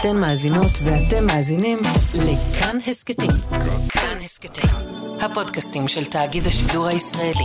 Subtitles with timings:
[0.00, 1.78] אתן מאזינות ואתם מאזינים
[2.14, 3.30] לכאן הסכתים.
[3.88, 4.70] כאן הסכתים,
[5.20, 7.44] הפודקאסטים של תאגיד השידור הישראלי.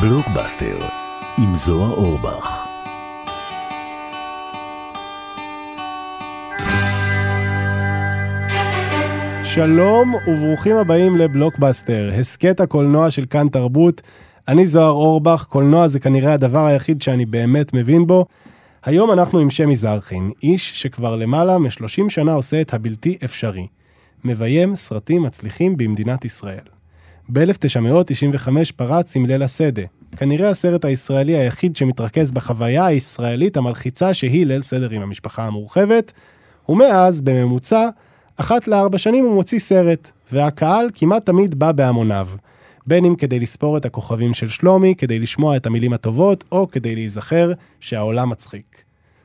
[0.00, 0.78] בלוקבאסטר
[1.38, 2.64] עם זוהר אורבך.
[9.44, 14.02] שלום וברוכים הבאים לבלוקבאסטר, הסכת הקולנוע של כאן תרבות.
[14.48, 18.26] אני זוהר אורבך, קולנוע זה כנראה הדבר היחיד שאני באמת מבין בו.
[18.84, 23.66] היום אנחנו עם שמי זרחין, איש שכבר למעלה מ-30 שנה עושה את הבלתי אפשרי.
[24.24, 26.64] מביים סרטים מצליחים במדינת ישראל.
[27.32, 29.82] ב-1995 פרץ עם ליל השדה,
[30.16, 36.12] כנראה הסרט הישראלי היחיד שמתרכז בחוויה הישראלית המלחיצה שהיא ליל סדר עם המשפחה המורחבת,
[36.68, 37.88] ומאז, בממוצע,
[38.36, 42.28] אחת לארבע שנים הוא מוציא סרט, והקהל כמעט תמיד בא בהמוניו.
[42.86, 46.94] בין אם כדי לספור את הכוכבים של שלומי, כדי לשמוע את המילים הטובות, או כדי
[46.94, 48.84] להיזכר שהעולם מצחיק.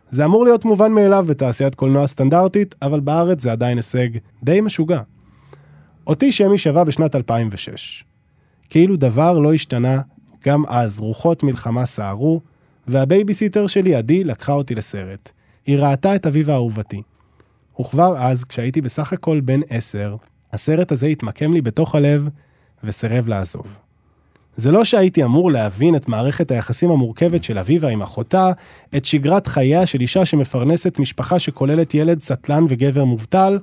[0.09, 4.09] זה אמור להיות מובן מאליו בתעשיית קולנוע סטנדרטית, אבל בארץ זה עדיין הישג
[4.43, 5.01] די משוגע.
[6.07, 8.03] אותי שמי שבה בשנת 2006.
[8.69, 10.01] כאילו דבר לא השתנה,
[10.45, 12.41] גם אז רוחות מלחמה סערו,
[12.87, 15.29] והבייביסיטר שלי, עדי, לקחה אותי לסרט.
[15.65, 17.01] היא ראתה את אביבה אהובתי.
[17.79, 20.15] וכבר אז, כשהייתי בסך הכל בן עשר,
[20.53, 22.29] הסרט הזה התמקם לי בתוך הלב
[22.83, 23.79] וסירב לעזוב.
[24.55, 28.51] זה לא שהייתי אמור להבין את מערכת היחסים המורכבת של אביבה עם אחותה,
[28.97, 33.59] את שגרת חייה של אישה שמפרנסת משפחה שכוללת ילד סטלן וגבר מובטל,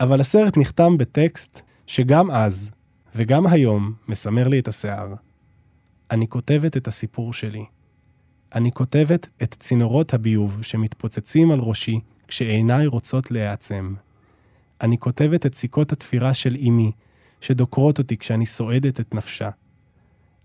[0.00, 2.70] אבל הסרט נחתם בטקסט שגם אז,
[3.14, 5.14] וגם היום, מסמר לי את השיער.
[6.10, 7.64] אני כותבת את הסיפור שלי.
[8.54, 13.94] אני כותבת את צינורות הביוב שמתפוצצים על ראשי כשעיניי רוצות להיעצם.
[14.80, 16.92] אני כותבת את סיכות התפירה של אמי,
[17.42, 19.50] שדוקרות אותי כשאני סועדת את נפשה.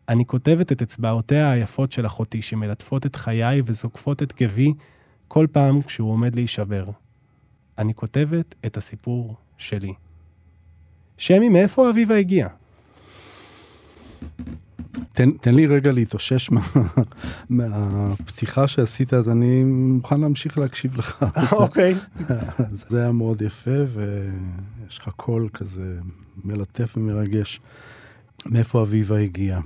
[0.10, 4.74] אני כותבת את אצבעותיה היפות של אחותי, שמלטפות את חיי וזוקפות את גבי
[5.28, 6.86] כל פעם כשהוא עומד להישבר.
[7.78, 9.94] אני כותבת את הסיפור שלי.
[11.18, 12.48] שמי, מאיפה אביבה הגיע?
[15.18, 16.62] תן, תן לי רגע להתאושש מה,
[17.50, 21.26] מהפתיחה שעשית, אז אני מוכן להמשיך להקשיב לך.
[21.52, 21.96] אוקיי.
[22.72, 26.00] זה היה מאוד יפה, ויש לך קול כזה
[26.44, 27.60] מלטף ומרגש.
[28.46, 29.62] מאיפה אביבה הגיעה?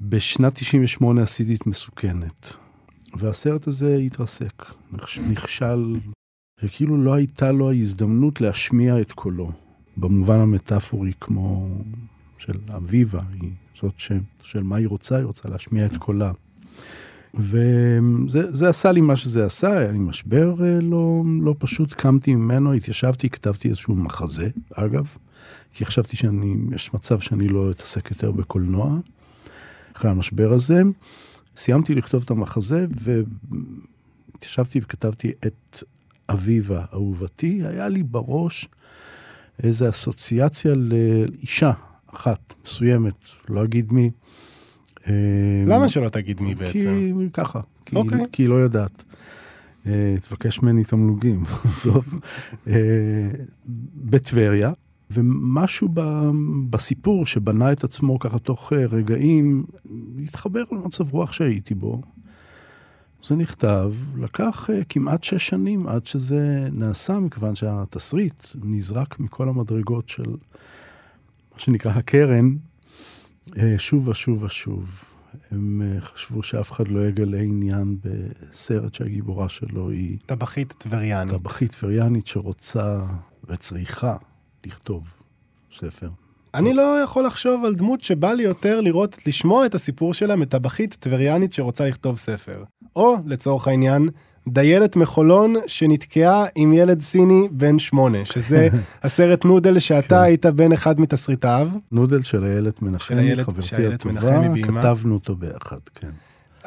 [0.00, 2.56] בשנת 98 עשיתי את מסוכנת,
[3.14, 4.62] והסרט הזה התרסק,
[5.28, 5.94] נכשל,
[6.62, 9.52] וכאילו לא הייתה לו ההזדמנות להשמיע את קולו,
[9.96, 11.68] במובן המטאפורי כמו
[12.38, 14.12] של אביבה, היא זאת ש,
[14.42, 16.32] של מה היא רוצה, היא רוצה להשמיע את קולה.
[17.34, 22.72] וזה עשה לי מה שזה עשה, היה לי משבר אה, לא, לא פשוט, קמתי ממנו,
[22.72, 25.16] התיישבתי, כתבתי איזשהו מחזה, אגב,
[25.74, 28.98] כי חשבתי שאני, יש מצב שאני לא אתעסק יותר בקולנוע,
[29.96, 30.82] אחרי המשבר הזה.
[31.56, 32.86] סיימתי לכתוב את המחזה,
[34.34, 35.82] והתיישבתי וכתבתי את
[36.28, 38.68] אביבה אהובתי, היה לי בראש
[39.62, 41.72] איזו אסוציאציה לאישה,
[42.14, 43.18] אחת מסוימת,
[43.48, 44.10] לא אגיד מי.
[45.08, 45.12] אה,
[45.66, 47.12] למה שלא תגיד מי בעצם?
[47.18, 47.98] כי ככה, כי, okay.
[47.98, 48.20] אוקיי.
[48.32, 49.04] כי היא לא יודעת.
[49.86, 52.18] אה, תבקש ממני תמלוגים, עזוב.
[52.66, 53.30] אה,
[53.96, 54.72] בטבריה,
[55.10, 56.00] ומשהו ב,
[56.70, 59.64] בסיפור שבנה את עצמו ככה תוך רגעים,
[60.24, 62.02] התחבר למצב רוח שהייתי בו.
[63.24, 70.34] זה נכתב, לקח כמעט שש שנים עד שזה נעשה, מכיוון שהתסריט נזרק מכל המדרגות של
[71.54, 72.56] מה שנקרא הקרן,
[73.58, 75.04] אה, שוב ושוב ושוב.
[75.50, 80.18] הם אה, חשבו שאף אחד לא יגלה עניין בסרט שהגיבורה שלו היא...
[80.26, 81.34] טבחית טבריאנית.
[81.34, 82.98] טבחית טבריאנית שרוצה
[83.48, 84.16] וצריכה
[84.66, 85.08] לכתוב
[85.72, 86.08] ספר.
[86.54, 90.96] אני לא יכול לחשוב על דמות שבא לי יותר לראות, לשמוע את הסיפור שלה מטבחית
[91.00, 92.64] טבריאנית שרוצה לכתוב ספר.
[92.96, 94.08] או, לצורך העניין,
[94.48, 98.68] דיילת מחולון שנתקעה עם ילד סיני בן שמונה, שזה
[99.02, 100.22] הסרט נודל שאתה כן.
[100.22, 101.68] היית בן אחד מתסריטיו.
[101.92, 106.10] נודל של איילת מנחם, חברתי הטובה, כתבנו אותו ביחד, כן.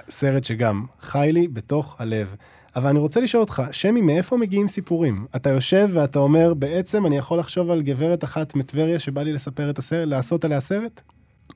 [0.10, 2.36] סרט שגם חי לי בתוך הלב.
[2.76, 5.16] אבל אני רוצה לשאול אותך, שמי, מאיפה מגיעים סיפורים?
[5.36, 9.70] אתה יושב ואתה אומר, בעצם אני יכול לחשוב על גברת אחת מטבריה שבא לי לספר
[9.70, 11.02] את הסרט, לעשות עליה סרט?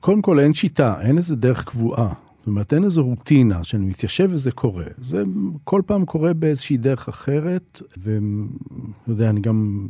[0.00, 2.12] קודם כל אין שיטה, אין איזה דרך קבועה.
[2.50, 4.84] אומרת, אין איזו רוטינה שאני מתיישב וזה קורה.
[5.02, 5.22] זה
[5.64, 9.86] כל פעם קורה באיזושהי דרך אחרת, ואתה יודע, אני גם,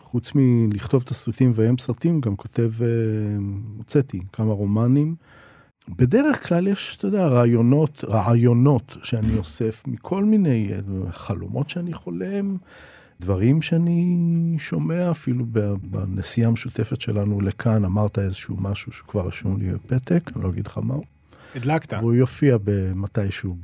[0.00, 2.86] חוץ מלכתוב תסריטים ובהם סרטים, גם כותב, אה,
[3.76, 5.14] הוצאתי כמה רומנים.
[5.88, 12.56] בדרך כלל יש, אתה יודע, רעיונות, רעיונות שאני אוסף מכל מיני אה, חלומות שאני חולם,
[13.20, 15.44] דברים שאני שומע, אפילו
[15.82, 20.78] בנסיעה המשותפת שלנו לכאן, אמרת איזשהו משהו שכבר רשום לי בפתק, אני לא אגיד לך
[20.82, 21.17] מהו.
[21.56, 21.92] הדלקת.
[21.92, 22.56] והוא יופיע
[22.94, 23.56] מתישהו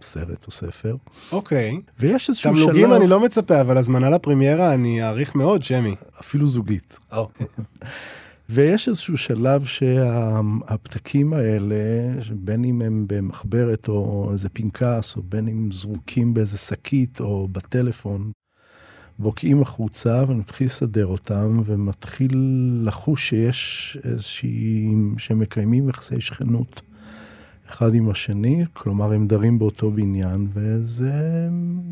[0.00, 0.96] בסרט או ספר.
[1.32, 1.80] אוקיי.
[1.98, 2.64] ויש איזשהו שלב...
[2.64, 5.94] תמלוגים אני לא מצפה, אבל הזמנה לפרמיירה אני אעריך מאוד, שמי.
[6.20, 6.98] אפילו זוגית.
[8.50, 11.74] ויש איזשהו שלב שהפתקים האלה,
[12.32, 18.32] בין אם הם במחברת או איזה פנקס, או בין אם זרוקים באיזה שקית או בטלפון,
[19.18, 22.32] בוקעים החוצה ומתחיל לסדר אותם, ומתחיל
[22.84, 26.82] לחוש שיש איזושהי, שהם מקיימים יחסי שכנות
[27.72, 31.48] אחד עם השני, כלומר הם דרים באותו בניין, וזה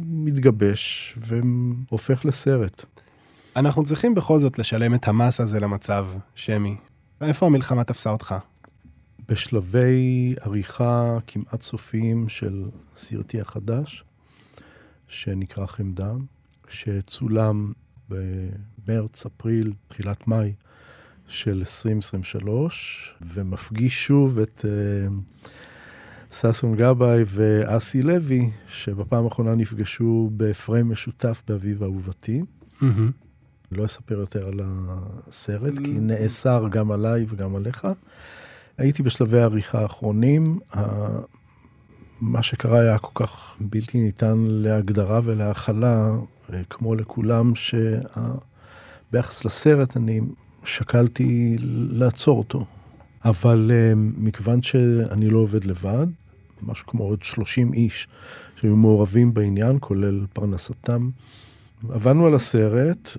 [0.06, 2.84] מתגבש והופך לסרט.
[3.56, 6.76] אנחנו צריכים בכל זאת לשלם את המס הזה למצב, שמי.
[7.20, 8.34] איפה המלחמה תפסה אותך?
[9.28, 12.64] בשלבי עריכה כמעט סופיים של
[12.96, 14.04] סרטי החדש,
[15.08, 16.12] שנקרא חמדה,
[16.68, 17.72] שצולם
[18.08, 20.52] במרץ, אפריל, תחילת מאי
[21.28, 25.12] של 2023, ומפגיש שוב את uh,
[26.32, 32.42] ששון גבאי ואסי לוי, שבפעם האחרונה נפגשו בפריים משותף באביב אהובתי.
[32.82, 32.84] Mm-hmm.
[33.72, 37.88] לא אספר יותר על הסרט, כי נאסר גם עליי וגם עליך.
[38.78, 40.58] הייתי בשלבי העריכה האחרונים,
[42.20, 46.10] מה שקרה היה כל כך בלתי ניתן להגדרה ולהכלה,
[46.70, 50.20] כמו לכולם, שביחס לסרט אני
[50.64, 51.56] שקלתי
[51.90, 52.64] לעצור אותו.
[53.24, 56.06] אבל אה, מכיוון שאני לא עובד לבד,
[56.62, 58.08] משהו כמו עוד 30 איש
[58.56, 61.10] שהיו מעורבים בעניין, כולל פרנסתם,
[61.88, 63.16] עבדנו על הסרט,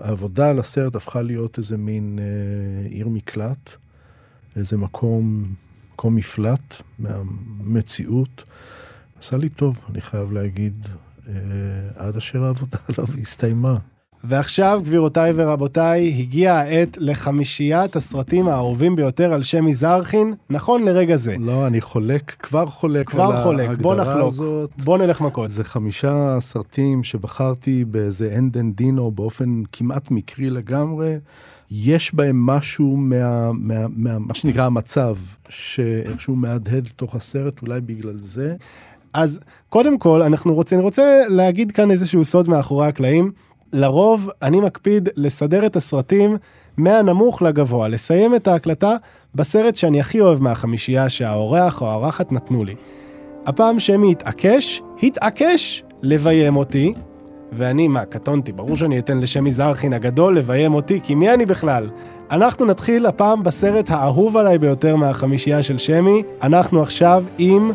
[0.00, 3.76] העבודה על הסרט הפכה להיות איזה מין אה, עיר מקלט,
[4.56, 5.54] איזה מקום,
[5.92, 8.44] מקום מפלט מהמציאות.
[9.18, 10.86] עשה לי טוב, אני חייב להגיד,
[11.28, 11.34] אה,
[11.94, 13.78] עד אשר העבודה עליו הסתיימה.
[14.24, 21.36] ועכשיו, גבירותיי ורבותיי, הגיעה העת לחמישיית הסרטים האהובים ביותר על שמי זרחין, נכון לרגע זה.
[21.38, 24.70] לא, אני חולק, כבר חולק כבר על חולק, בוא נחלוק, הזאת.
[24.84, 25.50] בוא נלך מכות.
[25.50, 31.16] זה חמישה סרטים שבחרתי באיזה אנדן דינו באופן כמעט מקרי לגמרי.
[31.70, 35.16] יש בהם משהו מה, מה, מה, מה שנקרא המצב,
[35.48, 38.56] שאיכשהו מהדהד לתוך הסרט, אולי בגלל זה.
[39.12, 43.32] אז קודם כל, אנחנו רוצים, אני רוצה להגיד כאן איזשהו סוד מאחורי הקלעים.
[43.72, 46.36] לרוב אני מקפיד לסדר את הסרטים
[46.76, 48.96] מהנמוך לגבוה, לסיים את ההקלטה
[49.34, 52.74] בסרט שאני הכי אוהב מהחמישייה שהאורח או האורחת נתנו לי.
[53.46, 56.92] הפעם שמי התעקש, התעקש לביים אותי,
[57.52, 61.90] ואני, מה, קטונתי, ברור שאני אתן לשמי זרחין הגדול לביים אותי, כי מי אני בכלל?
[62.30, 67.72] אנחנו נתחיל הפעם בסרט האהוב עליי ביותר מהחמישייה של שמי, אנחנו עכשיו עם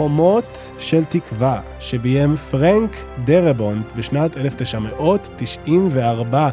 [0.00, 6.48] חומות של תקווה, שביים פרנק דרבונט בשנת 1994.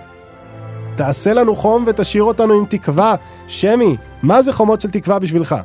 [0.95, 3.15] תעשה לנו חום ותשאיר אותנו עם תקווה.
[3.47, 5.55] שמי, מה זה חומות של תקווה בשבילך?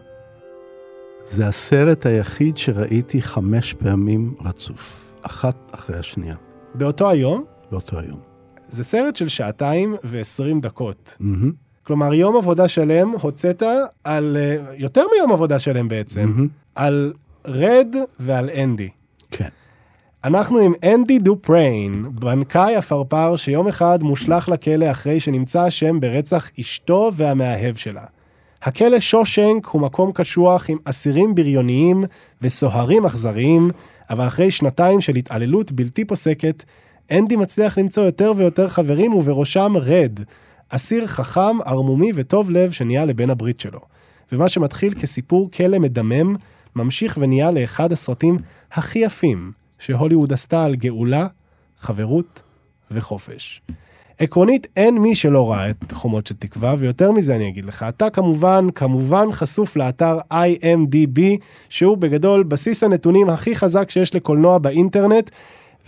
[1.25, 6.37] זה הסרט היחיד שראיתי חמש פעמים רצוף, אחת אחרי השנייה.
[6.75, 7.45] באותו היום?
[7.71, 8.19] באותו היום.
[8.61, 11.17] זה סרט של שעתיים ועשרים דקות.
[11.21, 11.25] Mm-hmm.
[11.83, 13.63] כלומר, יום עבודה שלם הוצאת
[14.05, 16.49] על, אה, יותר מיום עבודה שלם בעצם, mm-hmm.
[16.75, 17.13] על
[17.47, 18.89] רד ועל אנדי.
[19.31, 19.49] כן.
[20.25, 27.11] אנחנו עם אנדי דופריין, בנקאי עפרפר שיום אחד מושלך לכלא אחרי שנמצא אשם ברצח אשתו
[27.13, 28.05] והמאהב שלה.
[28.63, 32.05] הכלא שושנק הוא מקום קשוח עם אסירים בריוניים
[32.43, 33.71] וסוהרים אכזריים,
[34.11, 36.65] אבל אחרי שנתיים של התעללות בלתי פוסקת,
[37.11, 40.21] אנדי מצליח למצוא יותר ויותר חברים ובראשם רד,
[40.69, 43.81] אסיר חכם, ערמומי וטוב לב שנהיה לבן הברית שלו.
[44.33, 46.37] ומה שמתחיל כסיפור כלא מדמם,
[46.77, 48.39] ממשיך ונהיה לאחד הסרטים
[48.73, 51.27] הכי יפים שהוליווד עשתה על גאולה,
[51.79, 52.43] חברות
[52.91, 53.63] וחופש.
[54.19, 58.11] עקרונית, אין מי שלא ראה את חומות של תקווה, ויותר מזה אני אגיד לך, אתה
[58.11, 61.21] כמובן, כמובן חשוף לאתר IMDB,
[61.69, 65.31] שהוא בגדול בסיס הנתונים הכי חזק שיש לקולנוע באינטרנט,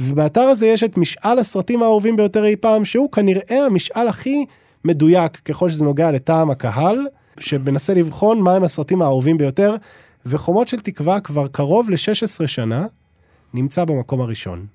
[0.01, 4.45] ובאתר הזה יש את משאל הסרטים האהובים ביותר אי פעם, שהוא כנראה המשאל הכי
[4.85, 7.07] מדויק ככל שזה נוגע לטעם הקהל,
[7.41, 9.77] שמנסה לבחון מהם הסרטים האהובים ביותר,
[10.27, 12.87] וחומות של תקווה כבר קרוב ל-16 שנה
[13.55, 14.67] נמצא במקום הראשון.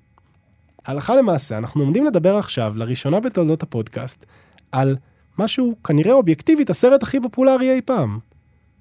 [0.86, 4.26] הלכה למעשה, אנחנו עומדים לדבר עכשיו, לראשונה בתולדות הפודקאסט,
[4.72, 4.96] על
[5.38, 8.18] משהו כנראה אובייקטיבית הסרט הכי פופולרי אי פעם.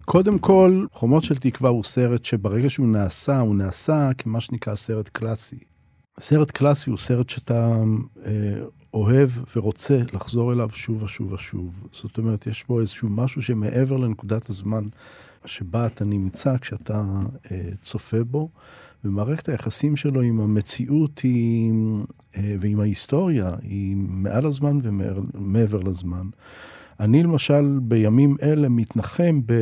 [0.05, 5.07] קודם כל, חומות של תקווה הוא סרט שברגע שהוא נעשה, הוא נעשה כמה שנקרא סרט
[5.07, 5.59] קלאסי.
[6.19, 7.77] סרט קלאסי הוא סרט שאתה
[8.25, 8.31] אה,
[8.93, 11.83] אוהב ורוצה לחזור אליו שוב ושוב ושוב.
[11.91, 14.83] זאת אומרת, יש בו איזשהו משהו שמעבר לנקודת הזמן
[15.45, 17.03] שבה אתה נמצא כשאתה
[17.51, 18.49] אה, צופה בו,
[19.03, 21.73] ומערכת היחסים שלו עם המציאות היא,
[22.37, 26.27] אה, ועם ההיסטוריה היא מעל הזמן ומעבר לזמן.
[26.99, 29.53] אני למשל בימים אלה מתנחם ב...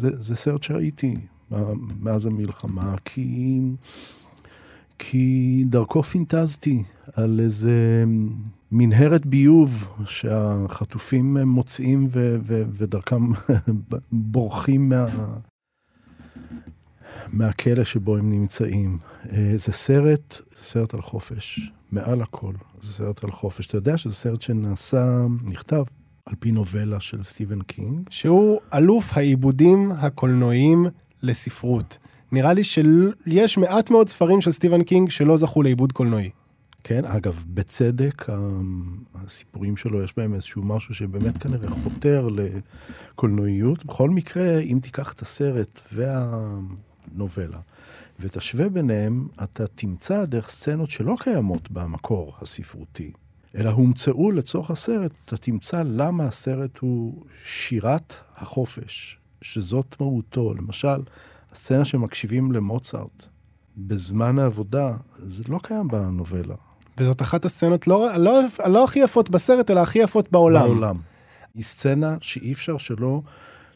[0.00, 1.16] זה, זה סרט שראיתי
[2.00, 3.60] מאז המלחמה, כי...
[4.98, 8.04] כי דרכו פינטזתי על איזה
[8.72, 13.22] מנהרת ביוב שהחטופים מוצאים ו- ו- ודרכם
[14.12, 15.06] בורחים מה...
[17.32, 18.98] מהכלא שבו הם נמצאים.
[19.32, 22.52] אה, זה סרט, זה סרט על חופש, מעל הכל.
[22.82, 23.66] זה סרט על חופש.
[23.66, 25.84] אתה יודע שזה סרט שנעשה, נכתב,
[26.26, 28.08] על פי נובלה של סטיבן קינג.
[28.10, 30.86] שהוא אלוף העיבודים הקולנועיים
[31.22, 31.98] לספרות.
[32.32, 36.30] נראה לי שיש מעט מאוד ספרים של סטיבן קינג שלא זכו לעיבוד קולנועי.
[36.84, 38.26] כן, אגב, בצדק,
[39.14, 42.28] הסיפורים שלו, יש בהם איזשהו משהו שבאמת כנראה חותר
[43.14, 43.84] לקולנועיות.
[43.84, 47.58] בכל מקרה, אם תיקח את הסרט והנובלה
[48.20, 53.12] ותשווה ביניהם, אתה תמצא דרך סצנות שלא קיימות במקור הספרותי,
[53.56, 60.54] אלא הומצאו לצורך הסרט, אתה תמצא למה הסרט הוא שירת החופש, שזאת מהותו.
[60.54, 61.00] למשל,
[61.56, 63.26] הסצנה שמקשיבים למוצרט
[63.76, 66.54] בזמן העבודה, זה לא קיים בנובלה.
[66.98, 70.62] וזאת אחת הסצנות לא, לא, לא הכי יפות בסרט, אלא הכי יפות בעולם.
[70.62, 70.96] בעולם.
[71.54, 73.22] היא סצנה שאי אפשר שלא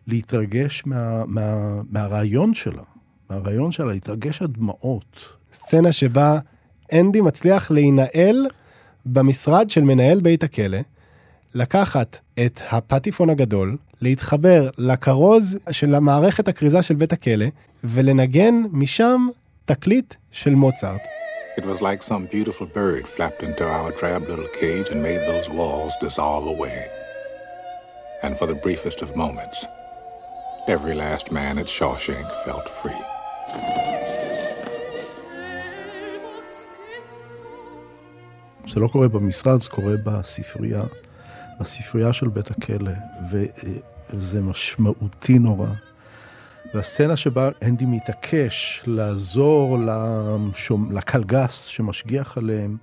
[0.06, 2.82] להתרגש מה, מה, מהרעיון שלה.
[3.30, 5.36] מהרעיון שלה, להתרגש עד דמעות.
[5.52, 6.38] סצנה שבה
[6.92, 8.46] אנדי מצליח להינעל
[9.06, 10.78] במשרד של מנהל בית הכלא,
[11.54, 17.46] לקחת את הפטיפון הגדול, להתחבר לכרוז של המערכת הכריזה של בית הכלא,
[17.84, 19.28] ולנגן משם
[19.64, 21.00] תקליט של מוצרט.
[21.58, 25.48] It was like some beautiful bird flapped into our drab little cage and made those
[25.58, 26.80] walls dissolve away.
[28.22, 29.58] And for the briefest of moments,
[30.74, 33.02] every last man at Shawshank felt free.
[38.66, 40.82] זה לא קורה במשרד, זה קורה בספרייה,
[41.60, 42.92] בספרייה של בית הכלא,
[43.30, 45.68] וזה משמעותי נורא.
[46.74, 52.76] והסצנה שבה אנדי מתעקש לעזור לשום, לקלגס שמשגיח עליהם,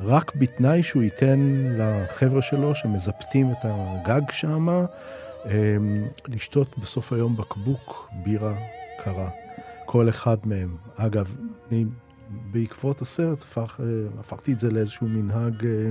[0.00, 1.38] רק בתנאי שהוא ייתן
[1.78, 4.22] לחבר'ה שלו שמזפתים את הגג
[5.46, 8.54] אמ, לשתות בסוף היום בקבוק בירה
[9.04, 9.28] קרה.
[9.84, 10.76] כל אחד מהם.
[10.96, 11.36] אגב,
[11.70, 11.84] אני
[12.50, 13.86] בעקבות הסרט הפך, אה,
[14.20, 15.90] הפכתי את זה לאיזשהו מנהג אה,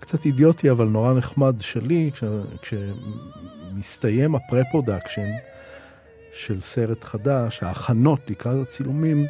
[0.00, 2.24] קצת אידיוטי, אבל נורא נחמד שלי, כש,
[2.62, 5.28] כשמסתיים הפרה-פרודקשן,
[6.32, 9.26] של סרט חדש, ההכנות לקראת הצילומים,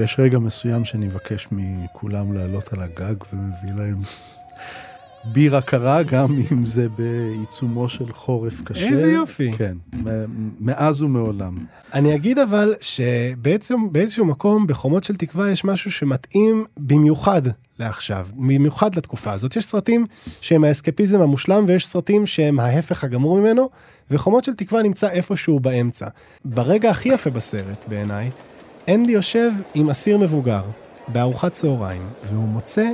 [0.00, 3.98] יש רגע מסוים שאני מבקש מכולם לעלות על הגג ומביא להם
[5.32, 8.88] בירה קרה, גם אם זה בעיצומו של חורף קשה.
[8.88, 9.52] איזה יופי.
[9.52, 9.76] כן,
[10.60, 11.56] מאז ומעולם.
[11.94, 17.42] אני אגיד אבל שבעצם באיזשהו מקום בחומות של תקווה יש משהו שמתאים במיוחד
[17.78, 19.56] לעכשיו, במיוחד לתקופה הזאת.
[19.56, 20.06] יש סרטים
[20.40, 23.70] שהם האסקפיזם המושלם ויש סרטים שהם ההפך הגמור ממנו,
[24.10, 26.06] וחומות של תקווה נמצא איפשהו באמצע.
[26.44, 28.30] ברגע הכי יפה בסרט, בעיניי,
[28.88, 30.62] אנדי יושב עם אסיר מבוגר
[31.08, 32.90] בארוחת צהריים, והוא מוצא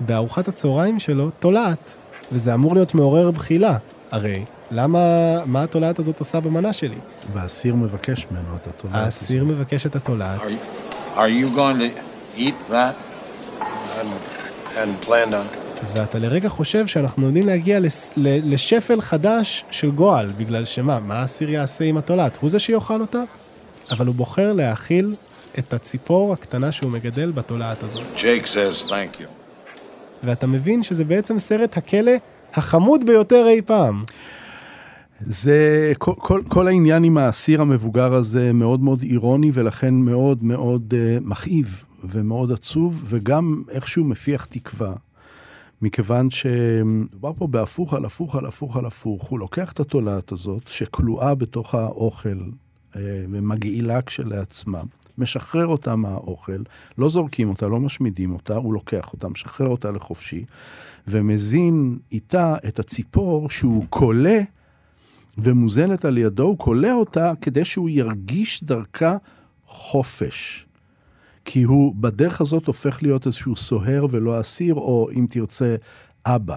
[0.00, 1.96] בארוחת הצהריים שלו תולעת,
[2.32, 3.76] וזה אמור להיות מעורר בחילה,
[4.10, 4.44] הרי.
[4.70, 4.98] למה,
[5.46, 6.98] מה התולעת הזאת עושה במנה שלי?
[7.32, 9.04] והאסיר מבקש ממנו את התולעת.
[9.04, 10.40] האסיר מבקש את התולעת.
[10.40, 12.94] Are you, are you going to eat that?
[14.74, 15.62] hadn't planned on
[15.94, 21.50] ואתה לרגע חושב שאנחנו יודעים להגיע לס, לשפל חדש של גועל, בגלל שמה, מה האסיר
[21.50, 22.38] יעשה עם התולעת?
[22.40, 23.22] הוא זה שיאכל אותה?
[23.90, 25.14] אבל הוא בוחר להאכיל
[25.58, 28.02] את הציפור הקטנה שהוא מגדל בתולעת הזאת.
[28.16, 29.41] Jake says thank you.
[30.22, 32.12] ואתה מבין שזה בעצם סרט הכלא
[32.54, 34.04] החמוד ביותר אי פעם.
[35.20, 40.94] זה, כל, כל, כל העניין עם האסיר המבוגר הזה מאוד מאוד אירוני ולכן מאוד מאוד
[40.94, 44.94] uh, מכאיב ומאוד עצוב וגם איכשהו מפיח תקווה.
[45.82, 49.28] מכיוון שמדובר פה בהפוך על הפוך על הפוך על הפוך.
[49.28, 52.38] הוא לוקח את התולעת הזאת שכלואה בתוך האוכל
[52.92, 52.96] uh,
[53.30, 54.82] ומגעילה כשלעצמה.
[55.18, 56.62] משחרר אותה מהאוכל,
[56.98, 60.44] לא זורקים אותה, לא משמידים אותה, הוא לוקח אותה, משחרר אותה לחופשי,
[61.08, 64.38] ומזין איתה את הציפור שהוא כולא
[65.38, 69.16] ומוזנת על ידו, הוא כולא אותה כדי שהוא ירגיש דרכה
[69.66, 70.66] חופש.
[71.44, 75.76] כי הוא בדרך הזאת הופך להיות איזשהו סוהר ולא אסיר, או אם תרצה,
[76.26, 76.56] אבא,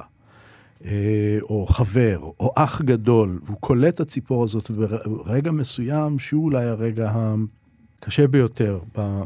[0.85, 6.65] אה, או חבר, או אח גדול, והוא קולט את הציפור הזאת, וברגע מסוים, שהוא אולי
[6.65, 7.13] הרגע
[8.05, 8.79] הקשה ביותר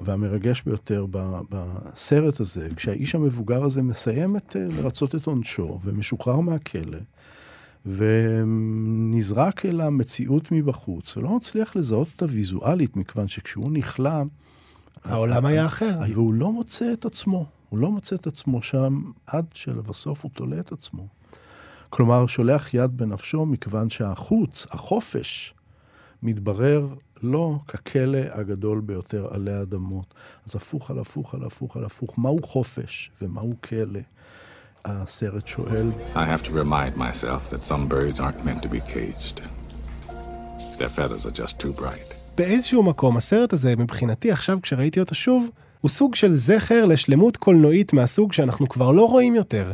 [0.04, 1.06] והמרגש ביותר
[1.50, 6.98] בסרט הזה, כשהאיש המבוגר הזה מסיים את, אה, לרצות את עונשו ומשוחרר מהכלא,
[7.86, 14.24] ונזרק אל המציאות מבחוץ, ולא מצליח לזהות אותה ויזואלית, מכיוון שכשהוא נכלא...
[15.04, 16.00] העולם היה אחר.
[16.10, 20.60] והוא לא מוצא את עצמו, הוא לא מוצא את עצמו שם עד שלבסוף הוא תולה
[20.60, 21.08] את עצמו.
[21.90, 25.54] כלומר, שולח יד בנפשו מכיוון שהחוץ, החופש,
[26.24, 26.88] מתברר
[27.24, 30.14] לא ככלא הגדול ביותר עלי אדמות.
[30.48, 32.18] אז הפוך על הפוך על הפוך על הפוך.
[32.18, 34.00] מהו חופש ומהו כלא?
[34.86, 35.92] הסרט שואל.
[36.16, 39.42] I have to remind myself that some birds aren't meant to be caged.
[40.80, 42.14] Their feathers are just too bright.
[42.38, 45.50] באיזשהו מקום, הסרט הזה, מבחינתי, עכשיו כשראיתי אותו שוב,
[45.82, 49.72] הוא סוג של זכר לשלמות קולנועית מהסוג שאנחנו כבר לא רואים יותר.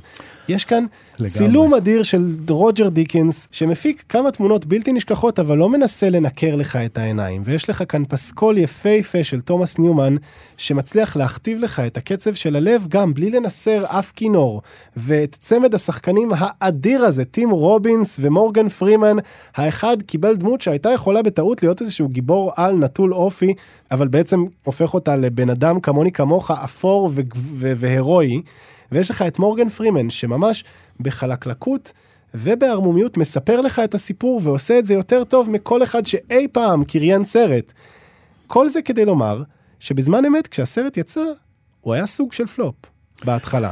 [0.50, 0.86] יש כאן
[1.20, 1.30] לגמרי.
[1.30, 6.75] צילום אדיר של רוג'ר דיקנס, שמפיק כמה תמונות בלתי נשכחות, אבל לא מנסה לנקר לך
[6.75, 7.42] את העיניים.
[7.46, 10.16] ויש לך כאן פסקול יפהפה של תומאס ניומן,
[10.58, 14.62] שמצליח להכתיב לך את הקצב של הלב גם בלי לנסר אף כינור.
[14.98, 19.18] ואת צמד השחקנים האדיר הזה, טים רובינס ומורגן פרימן,
[19.56, 23.54] האחד קיבל דמות שהייתה יכולה בטעות להיות איזשהו גיבור על נטול אופי,
[23.92, 27.12] אבל בעצם הופך אותה לבן אדם כמוני כמוך אפור
[27.54, 28.42] והירואי.
[28.96, 30.64] ויש לך את מורגן פרימן, שממש
[31.00, 31.94] בחלקלקות
[32.34, 37.25] ובערמומיות מספר לך את הסיפור ועושה את זה יותר טוב מכל אחד שאי פעם קריין
[37.25, 37.74] סרט.
[38.48, 39.44] כל זה כדי לומר
[39.80, 41.24] שבזמן אמת, כשהסרט יצא,
[41.82, 42.75] הוא היה סוג של פלופ
[43.25, 43.72] בהתחלה.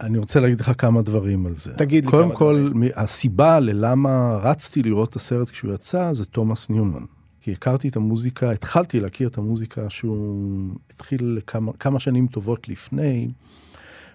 [0.00, 1.72] אני רוצה להגיד לך כמה דברים על זה.
[1.76, 2.36] תגיד לי כמה דברים.
[2.36, 7.04] קודם כל, הסיבה ללמה רצתי לראות את הסרט כשהוא יצא, זה תומאס ניומן.
[7.40, 13.28] כי הכרתי את המוזיקה, התחלתי להכיר את המוזיקה שהוא התחיל כמה, כמה שנים טובות לפני.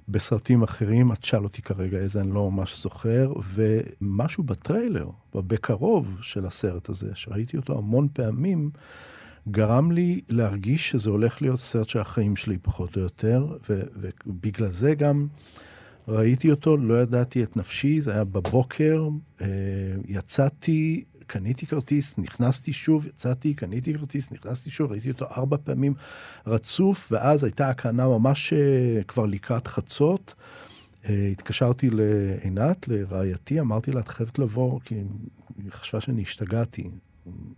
[0.10, 6.46] בסרטים אחרים, את שאל אותי כרגע איזה, אני לא ממש זוכר, ומשהו בטריילר, בקרוב של
[6.46, 8.70] הסרט הזה, שראיתי אותו המון פעמים,
[9.52, 13.58] גרם לי להרגיש שזה הולך להיות סרט של החיים שלי פחות או יותר,
[14.26, 15.28] ובגלל זה גם
[16.08, 19.08] ראיתי אותו, לא ידעתי את נפשי, זה היה בבוקר,
[19.42, 19.48] אה,
[20.08, 25.94] יצאתי, קניתי כרטיס, נכנסתי שוב, יצאתי, קניתי כרטיס, נכנסתי שוב, ראיתי אותו ארבע פעמים
[26.48, 30.34] רצוף, ואז הייתה הקרנה ממש אה, כבר לקראת חצות.
[31.10, 36.90] אה, התקשרתי לעינת, לרעייתי, אמרתי לה, את חייבת לבוא, כי היא חשבה שאני השתגעתי.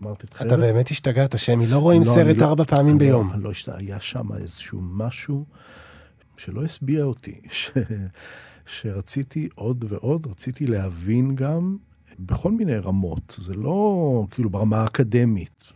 [0.01, 0.53] אמרתי, את חייבת...
[0.53, 3.31] אתה באמת השתגעת, שמי, לא רואים לא, סרט לא, ארבע פעמים לא, ביום.
[3.33, 5.45] לא, לא השתגע, היה שם איזשהו משהו
[6.37, 7.71] שלא השביע אותי, ש...
[8.65, 11.75] שרציתי עוד ועוד, רציתי להבין גם
[12.19, 15.73] בכל מיני רמות, זה לא כאילו ברמה האקדמית.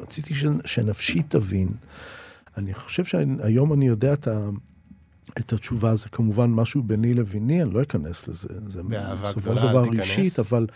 [0.00, 1.68] רציתי ש, שנפשי תבין.
[2.56, 4.48] אני חושב שהיום אני יודע את, ה,
[5.38, 8.48] את התשובה, זה כמובן משהו ביני לביני, אני לא אכנס לזה.
[8.68, 10.66] זה בסופו של דבר אישית, אבל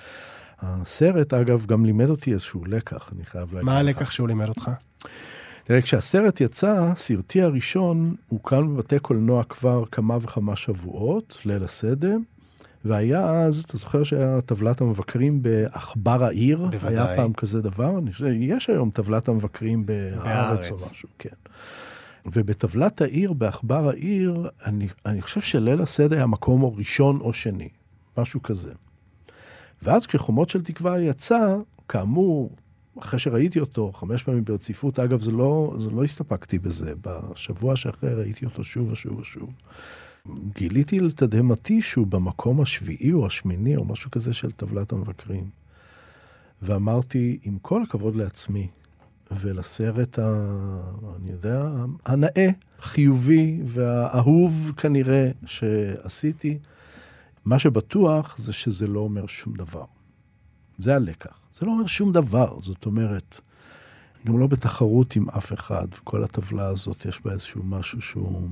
[0.58, 3.66] הסרט, אגב, גם לימד אותי איזשהו לקח, אני חייב להגיד.
[3.66, 4.70] מה הלקח שהוא לימד אותך?
[5.64, 12.16] תראה, כשהסרט יצא, סרטי הראשון הוקרן בבתי קולנוע כבר כמה וכמה שבועות, ליל הסדר.
[12.84, 16.68] והיה אז, אתה זוכר שהיה טבלת המבקרים בעכבר העיר?
[16.70, 16.98] בוודאי.
[16.98, 17.98] היה פעם כזה דבר?
[18.40, 21.28] יש היום טבלת המבקרים בארץ או משהו, כן.
[22.32, 27.68] ובטבלת העיר, בעכבר העיר, אני, אני חושב שליל הסדר היה מקום או ראשון או שני,
[28.18, 28.72] משהו כזה.
[29.82, 31.56] ואז כשחומות של תקווה יצא,
[31.88, 32.50] כאמור,
[32.98, 38.14] אחרי שראיתי אותו חמש פעמים ברציפות, אגב, זה לא, זה לא הסתפקתי בזה, בשבוע שאחרי
[38.14, 39.50] ראיתי אותו שוב ושוב ושוב.
[40.54, 45.50] גיליתי לתדהמתי שהוא במקום השביעי או השמיני או משהו כזה של טבלת המבקרים.
[46.62, 48.68] ואמרתי, עם כל הכבוד לעצמי
[49.31, 50.24] ולסרט, ה...
[51.16, 51.70] אני יודע,
[52.07, 52.48] הנאה,
[52.81, 56.59] חיובי והאהוב כנראה שעשיתי,
[57.44, 59.85] מה שבטוח זה שזה לא אומר שום דבר.
[60.78, 61.38] זה הלקח.
[61.54, 63.40] זה לא אומר שום דבר, זאת אומרת,
[64.26, 68.48] גם לא בתחרות עם אף אחד, וכל הטבלה הזאת יש בה איזשהו משהו שהוא...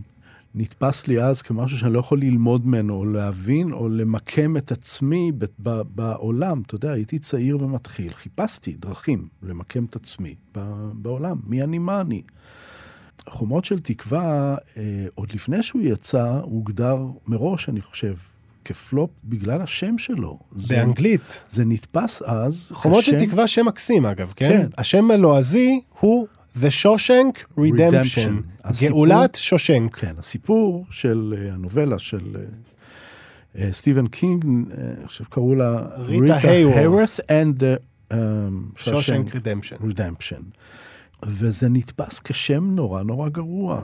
[0.56, 5.32] נתפס לי אז כמשהו שאני לא יכול ללמוד ממנו, או להבין, או למקם את עצמי
[5.38, 6.62] ב- ב- בעולם.
[6.66, 11.36] אתה יודע, הייתי צעיר ומתחיל, חיפשתי דרכים למקם את עצמי ב- בעולם.
[11.46, 12.22] מי אני, מה אני.
[13.28, 18.14] חומות של תקווה, אה, עוד לפני שהוא יצא, הוא הוגדר מראש, אני חושב,
[18.64, 20.38] כפלופ בגלל השם שלו.
[20.68, 21.30] באנגלית.
[21.30, 22.68] זה, זה נתפס אז.
[22.72, 23.04] חומות.
[23.04, 24.48] של תקווה שם מקסים אגב, כן?
[24.48, 24.68] כן.
[24.78, 26.26] השם הלועזי הוא
[26.60, 29.96] The Shawshank Redemption, גאולת שושנק.
[29.96, 32.36] כן, הסיפור של uh, הנובלה של
[33.54, 34.44] uh, סטיבן קינג,
[35.06, 38.14] חושב קראו לה ריטה היוורת and the
[38.76, 39.36] שושנק.
[39.82, 40.42] רדמפשן.
[41.24, 43.80] וזה נתפס כשם נורא נורא גרוע.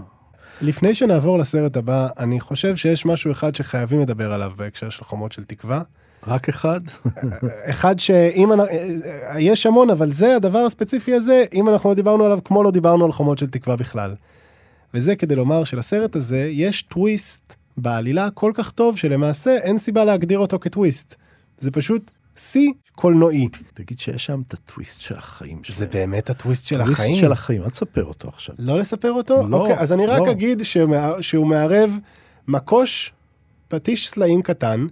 [0.61, 5.32] לפני שנעבור לסרט הבא, אני חושב שיש משהו אחד שחייבים לדבר עליו בהקשר של חומות
[5.32, 5.82] של תקווה.
[6.26, 6.80] רק אחד?
[7.70, 8.48] אחד שאם,
[9.38, 13.04] יש המון, אבל זה הדבר הספציפי הזה, אם אנחנו לא דיברנו עליו כמו לא דיברנו
[13.04, 14.14] על חומות של תקווה בכלל.
[14.94, 20.38] וזה כדי לומר שלסרט הזה יש טוויסט בעלילה כל כך טוב, שלמעשה אין סיבה להגדיר
[20.38, 21.14] אותו כטוויסט.
[21.58, 23.48] זה פשוט שיא קולנועי.
[23.74, 25.78] תגיד שיש שם את הטוויסט של החיים שלהם.
[25.78, 26.96] זה באמת הטוויסט של החיים?
[26.96, 28.54] טוויסט של החיים, אל תספר אותו עכשיו.
[28.58, 29.48] לא לספר אותו?
[29.48, 30.30] לא, אוקיי, אז אני רק לא.
[30.30, 30.62] אגיד
[31.20, 31.98] שהוא מערב
[32.48, 33.12] מקוש
[33.68, 34.87] פטיש סלעים קטן,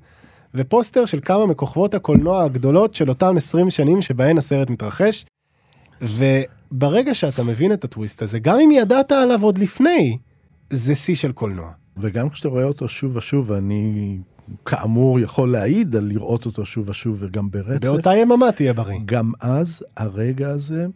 [0.54, 5.26] ופוסטר של כמה מכוכבות הקולנוע הגדולות של אותן 20 שנים שבהן הסרט מתרחש.
[6.02, 10.18] וברגע שאתה מבין את הטוויסט הזה, גם אם ידעת עליו עוד לפני,
[10.70, 11.72] זה שיא של קולנוע.
[11.96, 14.18] וגם כשאתה רואה אותו שוב ושוב, ואני
[14.64, 17.84] כאמור יכול להעיד על לראות אותו שוב ושוב וגם ברצף.
[17.84, 18.98] באותה יממה תהיה בריא.
[19.04, 20.86] גם אז הרגע הזה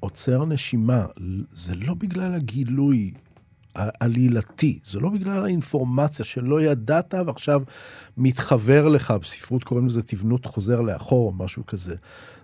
[0.00, 1.04] עוצר נשימה.
[1.52, 3.12] זה לא בגלל הגילוי
[3.76, 7.62] העלילתי, זה לא בגלל האינפורמציה שלא ידעת ועכשיו
[8.16, 11.96] מתחבר לך, בספרות קוראים לזה תבנות חוזר לאחור או משהו כזה.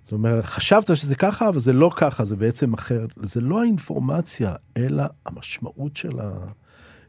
[0.02, 3.10] זאת אומרת, חשבת שזה ככה, אבל זה לא ככה, זה בעצם אחרת.
[3.22, 6.30] זה לא האינפורמציה, אלא המשמעות של, ה,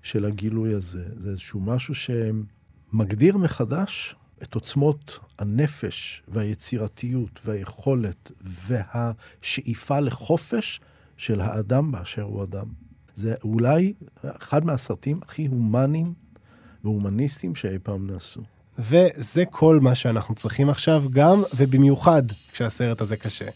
[0.04, 1.04] של הגילוי הזה.
[1.18, 10.80] זה איזשהו משהו שמגדיר מחדש את עוצמות הנפש והיצירתיות והיכולת והשאיפה לחופש
[11.18, 12.83] של האדם באשר הוא אדם.
[13.16, 16.14] זה אולי אחד מהסרטים הכי הומניים
[16.84, 18.42] והומניסטיים שאי פעם נעשו.
[18.80, 23.50] וזה כל מה שאנחנו צריכים עכשיו, גם ובמיוחד כשהסרט הזה קשה.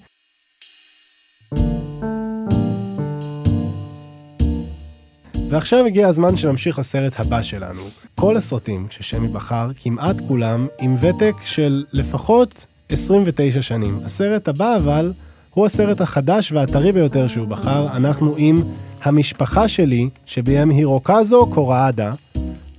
[5.50, 7.82] ועכשיו הגיע הזמן שנמשיך לסרט הבא שלנו.
[8.15, 14.00] כל הסרטים ששמי בחר, כמעט כולם, עם ותק של לפחות 29 שנים.
[14.06, 15.13] הסרט הבא אבל,
[15.58, 17.88] הוא הסרט החדש והטרי ביותר שהוא בחר.
[17.96, 18.63] אנחנו עם
[19.04, 22.13] המשפחה שלי, שביים הירוקזו קוראדה,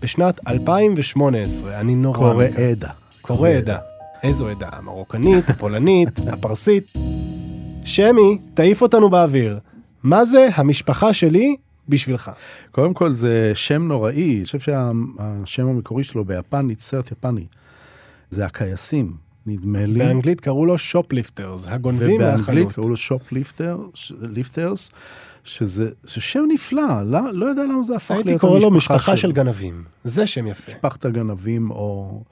[0.02, 1.80] בשנת 2018.
[1.80, 2.18] אני נורא...
[2.18, 2.90] קוראדה.
[3.20, 3.78] קוראדה.
[4.22, 4.68] איזו עדה?
[4.72, 6.92] המרוקנית, הפולנית, הפרסית.
[7.84, 9.58] שמי, תעיף אותנו באוויר.
[10.02, 11.56] מה זה המשפחה שלי
[11.88, 12.30] בשבילך?
[12.70, 17.44] קודם כל זה שם נוראי, אני חושב שהשם המקורי שלו ביפנית, סרט יפני.
[18.30, 19.98] זה הקייסים, נדמה לי.
[19.98, 22.42] באנגלית קראו לו שופליפטרס, הגונבים מהחנות.
[22.42, 24.90] ובאנגלית קראו לו שופליפטרס,
[25.44, 29.16] שזה שם נפלא, לא, לא יודע למה זה הפך להיות המשפחה הייתי קורא לו משפחה
[29.16, 30.72] של גנבים, זה שם יפה.
[30.72, 32.22] משפחת הגנבים, או,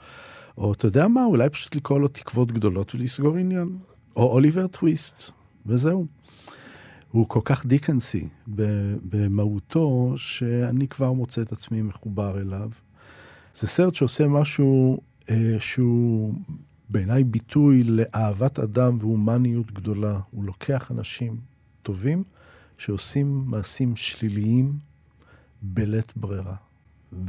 [0.59, 3.69] או אתה יודע מה, אולי פשוט לקרוא לו תקוות גדולות ולסגור עניין.
[4.17, 5.31] או אוליבר טוויסט,
[5.67, 6.07] וזהו.
[7.11, 8.29] הוא כל כך דיקנסי
[9.03, 12.71] במהותו, שאני כבר מוצא את עצמי מחובר אליו.
[13.55, 15.01] זה סרט שעושה משהו
[15.31, 16.35] אה, שהוא
[16.89, 20.19] בעיניי ביטוי לאהבת אדם והומניות גדולה.
[20.31, 21.37] הוא לוקח אנשים
[21.83, 22.23] טובים
[22.79, 24.73] שעושים מעשים שליליים
[25.63, 26.55] בלית ברירה,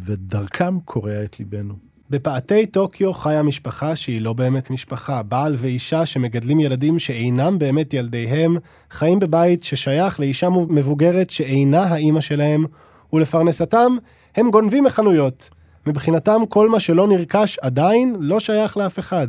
[0.05, 1.75] ודרכם קורע את ליבנו.
[2.09, 5.23] בפאתי טוקיו חיה משפחה שהיא לא באמת משפחה.
[5.23, 8.57] בעל ואישה שמגדלים ילדים שאינם באמת ילדיהם,
[8.91, 12.65] חיים בבית ששייך לאישה מבוגרת שאינה האימא שלהם,
[13.13, 13.97] ולפרנסתם
[14.35, 15.49] הם גונבים מחנויות.
[15.87, 19.27] מבחינתם כל מה שלא נרכש עדיין לא שייך לאף אחד.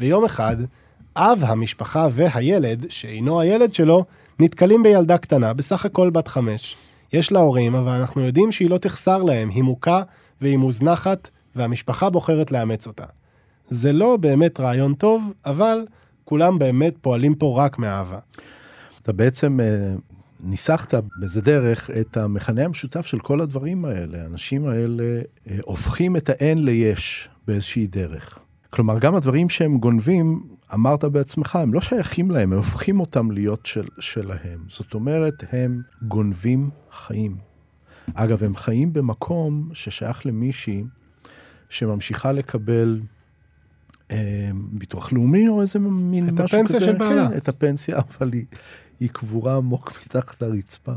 [0.00, 0.56] ויום אחד,
[1.16, 4.04] אב המשפחה והילד, שאינו הילד שלו,
[4.38, 6.76] נתקלים בילדה קטנה, בסך הכל בת חמש.
[7.12, 10.02] יש לה הורים, אבל אנחנו יודעים שהיא לא תחסר להם, היא מוכה
[10.40, 13.04] והיא מוזנחת, והמשפחה בוחרת לאמץ אותה.
[13.68, 15.86] זה לא באמת רעיון טוב, אבל
[16.24, 18.18] כולם באמת פועלים פה רק מאהבה.
[19.02, 19.94] אתה בעצם אה,
[20.44, 24.22] ניסחת באיזה דרך את המכנה המשותף של כל הדברים האלה.
[24.22, 28.38] האנשים האלה אה, הופכים את האין ליש באיזושהי דרך.
[28.70, 30.42] כלומר, גם הדברים שהם גונבים,
[30.74, 34.58] אמרת בעצמך, הם לא שייכים להם, הם הופכים אותם להיות של, שלהם.
[34.68, 37.36] זאת אומרת, הם גונבים חיים.
[38.14, 40.84] אגב, הם חיים במקום ששייך למישהי
[41.68, 43.00] שממשיכה לקבל
[44.10, 46.44] אה, ביטוח לאומי או איזה מין משהו כזה.
[46.44, 47.28] את הפנסיה של בעלה.
[47.28, 48.44] כן, את הפנסיה, אבל היא,
[49.00, 50.92] היא קבורה עמוק מתחת לרצפה.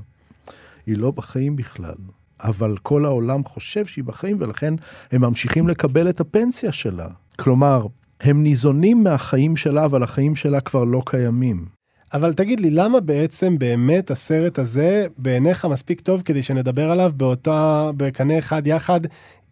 [0.85, 1.95] היא לא בחיים בכלל.
[2.39, 4.73] אבל כל העולם חושב שהיא בחיים, ולכן
[5.11, 7.07] הם ממשיכים לקבל את הפנסיה שלה.
[7.39, 7.87] כלומר,
[8.21, 11.65] הם ניזונים מהחיים שלה, אבל החיים שלה כבר לא קיימים.
[12.13, 17.91] אבל תגיד לי, למה בעצם באמת הסרט הזה בעיניך מספיק טוב כדי שנדבר עליו באותה,
[17.97, 18.99] בקנה אחד יחד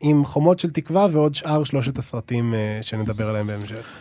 [0.02, 3.98] עם חומות של תקווה ועוד שאר שלושת הסרטים אה, שנדבר עליהם בהמשך?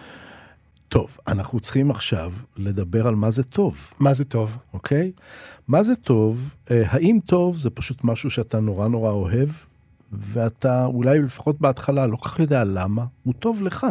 [0.88, 3.92] טוב, אנחנו צריכים עכשיו לדבר על מה זה טוב.
[4.00, 4.58] מה זה טוב?
[4.74, 5.12] אוקיי?
[5.68, 6.54] מה זה טוב?
[6.70, 9.48] אה, האם טוב זה פשוט משהו שאתה נורא נורא אוהב,
[10.12, 13.86] ואתה אולי לפחות בהתחלה לא כל כך יודע למה, הוא טוב לך.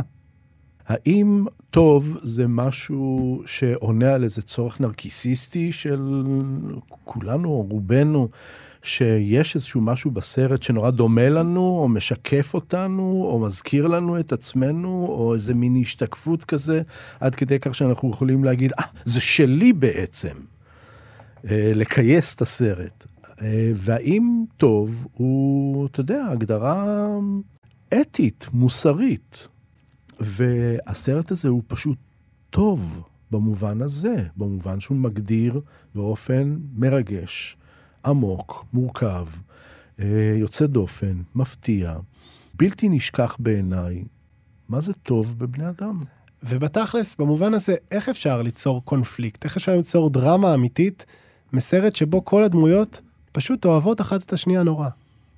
[0.87, 6.23] האם טוב זה משהו שעונה על איזה צורך נרקיסיסטי של
[7.03, 8.29] כולנו או רובנו,
[8.83, 15.05] שיש איזשהו משהו בסרט שנורא דומה לנו, או משקף אותנו, או מזכיר לנו את עצמנו,
[15.09, 16.81] או איזה מין השתקפות כזה,
[17.19, 20.35] עד כדי כך שאנחנו יכולים להגיד, אה, ah, זה שלי בעצם.
[21.49, 23.05] אה, לכייס את הסרט.
[23.41, 27.07] אה, והאם טוב הוא, אתה יודע, הגדרה
[28.01, 29.47] אתית, מוסרית.
[30.19, 31.97] והסרט הזה הוא פשוט
[32.49, 35.61] טוב במובן הזה, במובן שהוא מגדיר
[35.95, 37.57] באופן מרגש,
[38.05, 39.27] עמוק, מורכב,
[39.99, 41.97] אה, יוצא דופן, מפתיע,
[42.53, 44.03] בלתי נשכח בעיניי,
[44.69, 45.99] מה זה טוב בבני אדם.
[46.43, 49.45] ובתכלס, במובן הזה, איך אפשר ליצור קונפליקט?
[49.45, 51.05] איך אפשר ליצור דרמה אמיתית
[51.53, 54.89] מסרט שבו כל הדמויות פשוט אוהבות אחת את השנייה נורא?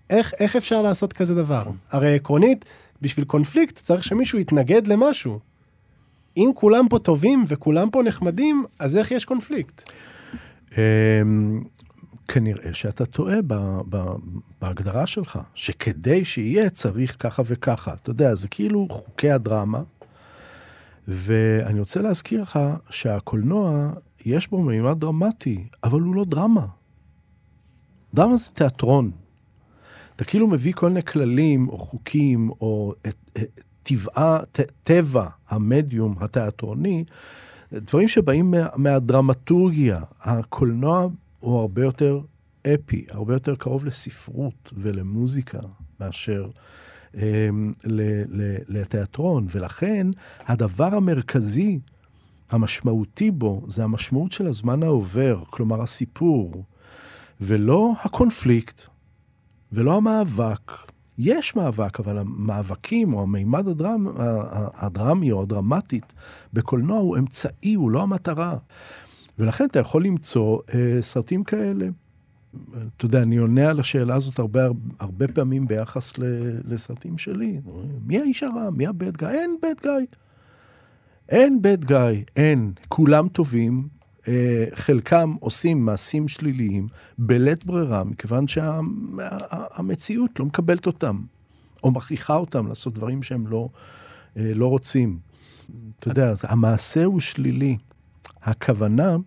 [0.09, 1.63] איך, איך אפשר לעשות כזה דבר?
[1.91, 2.65] הרי עקרונית,
[3.01, 5.39] בשביל קונפליקט צריך שמישהו יתנגד למשהו.
[6.37, 9.91] אם כולם פה טובים וכולם פה נחמדים, אז איך יש קונפליקט?
[10.77, 11.63] אמ,
[12.27, 13.37] כנראה שאתה טועה
[14.61, 17.93] בהגדרה שלך, שכדי שיהיה צריך ככה וככה.
[17.93, 19.81] אתה יודע, זה כאילו חוקי הדרמה,
[21.07, 23.89] ואני רוצה להזכיר לך שהקולנוע,
[24.25, 26.65] יש בו מימד דרמטי, אבל הוא לא דרמה.
[28.13, 29.11] דרמה זה תיאטרון.
[30.15, 33.39] אתה כאילו מביא כל מיני כללים או חוקים או את,
[33.83, 34.39] טבעה,
[34.83, 37.03] טבע המדיום התיאטרוני,
[37.73, 40.01] דברים שבאים מה, מהדרמטורגיה.
[40.21, 41.07] הקולנוע
[41.39, 42.19] הוא הרבה יותר
[42.67, 45.59] אפי, הרבה יותר קרוב לספרות ולמוזיקה
[45.99, 46.49] מאשר
[47.17, 47.49] אה,
[48.67, 50.07] לתיאטרון, ולכן
[50.45, 51.79] הדבר המרכזי,
[52.49, 56.63] המשמעותי בו, זה המשמעות של הזמן העובר, כלומר הסיפור,
[57.41, 58.81] ולא הקונפליקט,
[59.71, 60.71] ולא המאבק.
[61.17, 64.07] יש מאבק, אבל המאבקים או המימד הדרמ,
[64.75, 66.13] הדרמי או הדרמטית
[66.53, 68.57] בקולנוע הוא אמצעי, הוא לא המטרה.
[69.39, 71.87] ולכן אתה יכול למצוא אה, סרטים כאלה.
[72.97, 74.61] אתה יודע, אני עונה על השאלה הזאת הרבה,
[74.99, 76.13] הרבה פעמים ביחס
[76.67, 77.61] לסרטים שלי.
[78.05, 78.69] מי האיש הרע?
[78.69, 79.27] מי הבד גיא?
[79.27, 80.05] אין בד גיא.
[81.29, 82.71] אין בד גיא, אין.
[82.87, 83.87] כולם טובים,
[84.73, 91.21] חלקם עושים מעשים שליליים בלית ברירה, מכיוון שהמציאות לא מקבלת אותם,
[91.83, 93.69] או מכריחה אותם לעשות דברים שהם לא,
[94.37, 95.19] אה, לא רוצים.
[95.99, 97.77] אתה יודע, המעשה הוא שלילי.
[98.43, 99.17] הכוונה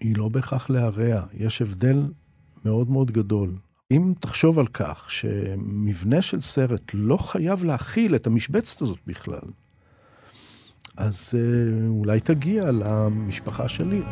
[0.00, 2.02] היא לא בהכרח להרע, יש הבדל
[2.64, 3.56] מאוד מאוד גדול.
[3.90, 9.48] אם תחשוב על כך שמבנה של סרט לא חייב להכיל את המשבצת הזאת בכלל,
[10.96, 14.02] אז אה, אולי תגיע למשפחה שלי.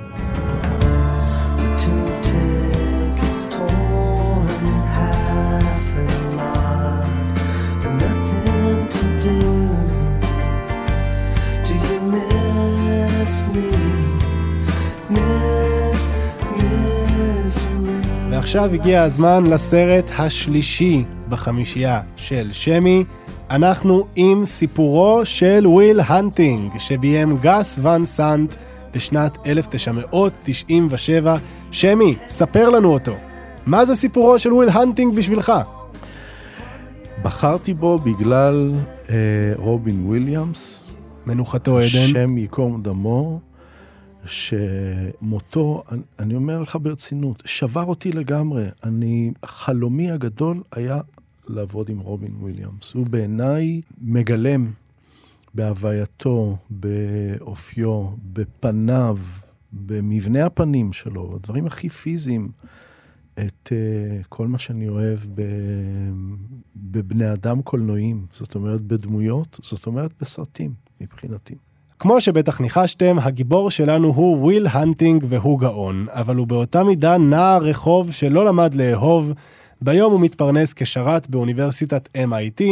[18.30, 23.04] ועכשיו הגיע הזמן לסרט השלישי בחמישייה של שמי.
[23.50, 28.54] אנחנו עם סיפורו של וויל הנטינג, שביים גס ואן סאנט
[28.94, 31.36] בשנת 1997.
[31.70, 33.12] שמי, ספר לנו אותו.
[33.66, 35.52] מה זה סיפורו של וויל הנטינג בשבילך?
[37.22, 38.74] בחרתי בו בגלל
[39.10, 39.14] אה,
[39.56, 40.80] רובין וויליאמס.
[41.26, 41.84] מנוחתו עדן.
[41.86, 43.40] השם ייקום דמו.
[44.26, 48.64] שמותו, אני, אני אומר לך ברצינות, שבר אותי לגמרי.
[48.84, 51.00] אני, חלומי הגדול היה
[51.50, 52.94] לעבוד עם רובין וויליאמס.
[52.94, 54.70] הוא בעיניי מגלם
[55.54, 59.18] בהווייתו, באופיו, בפניו,
[59.72, 62.48] במבנה הפנים שלו, הדברים הכי פיזיים,
[63.34, 65.42] את uh, כל מה שאני אוהב ב,
[66.76, 68.26] בבני אדם קולנועים.
[68.32, 71.54] זאת אומרת, בדמויות, זאת אומרת, בסרטים, מבחינתי.
[71.98, 77.62] כמו שבטח ניחשתם, הגיבור שלנו הוא וויל הנטינג והוא גאון, אבל הוא באותה מידה נער
[77.62, 79.32] רחוב שלא למד לאהוב.
[79.82, 82.62] ביום הוא מתפרנס כשרת באוניברסיטת MIT,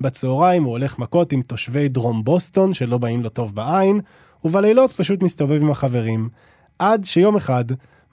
[0.00, 4.00] בצהריים הוא הולך מכות עם תושבי דרום בוסטון שלא באים לו טוב בעין,
[4.44, 6.28] ובלילות פשוט מסתובב עם החברים.
[6.78, 7.64] עד שיום אחד,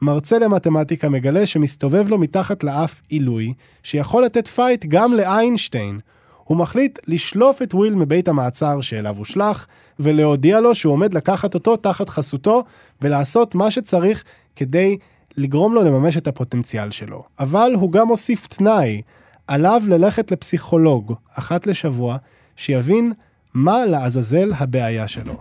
[0.01, 5.99] מרצה למתמטיקה מגלה שמסתובב לו מתחת לאף עילוי, שיכול לתת פייט גם לאיינשטיין.
[6.43, 9.65] הוא מחליט לשלוף את וויל מבית המעצר שאליו הושלך,
[9.99, 12.63] ולהודיע לו שהוא עומד לקחת אותו תחת חסותו,
[13.01, 14.23] ולעשות מה שצריך
[14.55, 14.97] כדי
[15.37, 17.23] לגרום לו לממש את הפוטנציאל שלו.
[17.39, 19.01] אבל הוא גם הוסיף תנאי,
[19.47, 22.17] עליו ללכת לפסיכולוג אחת לשבוע,
[22.55, 23.13] שיבין
[23.53, 25.33] מה לעזאזל הבעיה שלו.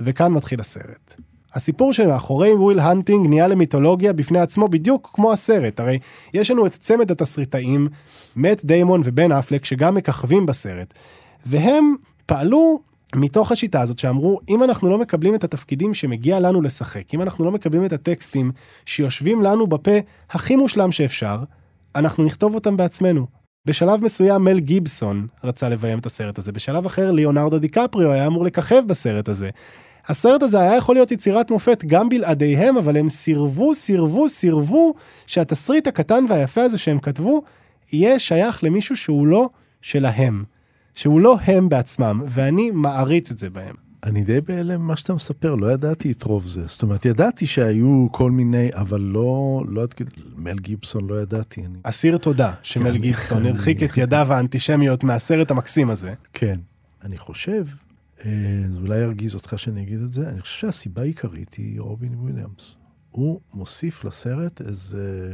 [0.00, 1.14] וכאן מתחיל הסרט.
[1.54, 5.98] הסיפור שמאחורי וויל הנטינג נהיה למיתולוגיה בפני עצמו בדיוק כמו הסרט, הרי
[6.34, 7.88] יש לנו את צמד התסריטאים,
[8.36, 10.94] מאט דיימון ובן אפלק, שגם מככבים בסרט,
[11.46, 11.94] והם
[12.26, 12.80] פעלו
[13.16, 17.44] מתוך השיטה הזאת שאמרו, אם אנחנו לא מקבלים את התפקידים שמגיע לנו לשחק, אם אנחנו
[17.44, 18.50] לא מקבלים את הטקסטים
[18.86, 19.98] שיושבים לנו בפה
[20.30, 21.38] הכי מושלם שאפשר,
[21.94, 23.26] אנחנו נכתוב אותם בעצמנו.
[23.66, 28.44] בשלב מסוים מל גיבסון רצה לביים את הסרט הזה, בשלב אחר ליאונרדו דיקפריו היה אמור
[28.44, 29.50] לככב בסרט הזה.
[30.08, 34.94] הסרט הזה היה יכול להיות יצירת מופת גם בלעדיהם, אבל הם סירבו, סירבו, סירבו
[35.26, 37.42] שהתסריט הקטן והיפה הזה שהם כתבו,
[37.92, 39.48] יהיה שייך למישהו שהוא לא
[39.82, 40.44] שלהם.
[40.94, 43.74] שהוא לא הם בעצמם, ואני מעריץ את זה בהם.
[44.04, 46.66] אני די בהלם ממה שאתה מספר, לא ידעתי את רוב זה.
[46.66, 51.66] זאת אומרת, ידעתי שהיו כל מיני, אבל לא, לא עד כדי, מל גיבסון לא ידעתי.
[51.66, 51.78] אני...
[51.82, 56.14] אסיר תודה שמל כן, גיבסון הרחיק את ידיו האנטישמיות מהסרט המקסים הזה.
[56.32, 56.60] כן.
[57.02, 57.66] אני חושב,
[58.24, 58.30] אה,
[58.70, 62.76] זה אולי ירגיז אותך שאני אגיד את זה, אני חושב שהסיבה העיקרית היא רובין וויליאמס.
[63.10, 65.32] הוא מוסיף לסרט איזה,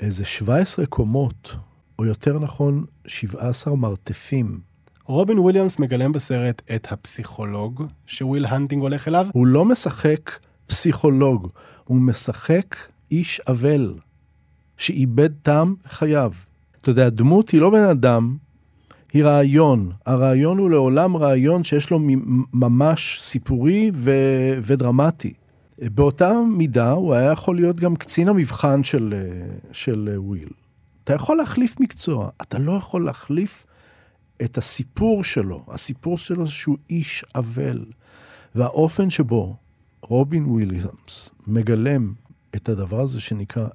[0.00, 1.56] איזה 17 קומות,
[1.98, 4.60] או יותר נכון, 17 מרתפים.
[5.08, 9.26] רובין וויליאמס מגלם בסרט את הפסיכולוג שוויל הנטינג הולך אליו.
[9.32, 11.48] הוא לא משחק פסיכולוג,
[11.84, 12.76] הוא משחק
[13.10, 13.92] איש אבל,
[14.76, 16.32] שאיבד טעם לחייו.
[16.80, 18.36] אתה יודע, דמות היא לא בן אדם,
[19.12, 19.90] היא רעיון.
[20.06, 22.00] הרעיון הוא לעולם רעיון שיש לו
[22.52, 25.32] ממש סיפורי ו- ודרמטי.
[25.78, 29.14] באותה מידה הוא היה יכול להיות גם קצין המבחן של,
[29.72, 30.48] של וויל.
[31.04, 33.66] אתה יכול להחליף מקצוע, אתה לא יכול להחליף
[34.44, 35.64] את הסיפור שלו.
[35.68, 37.84] הסיפור שלו זה שהוא איש אבל.
[38.54, 39.56] והאופן שבו
[40.02, 42.12] רובין וויליאמס מגלם
[42.56, 43.66] את הדבר הזה שנקרא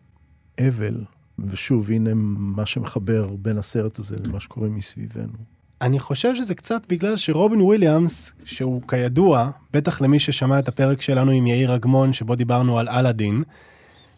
[0.67, 1.03] אבל,
[1.39, 5.37] ושוב, הנה מה שמחבר בין הסרט הזה למה שקורה מסביבנו.
[5.81, 11.31] אני חושב שזה קצת בגלל שרובין וויליאמס, שהוא כידוע, בטח למי ששמע את הפרק שלנו
[11.31, 13.43] עם יאיר אגמון, שבו דיברנו על אלאדין,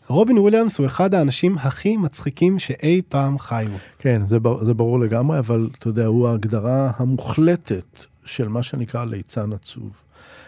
[0.07, 3.71] רובין וויליאמס הוא אחד האנשים הכי מצחיקים שאי פעם חיו.
[3.99, 9.53] כן, זה, זה ברור לגמרי, אבל אתה יודע, הוא ההגדרה המוחלטת של מה שנקרא ליצן
[9.53, 10.01] עצוב.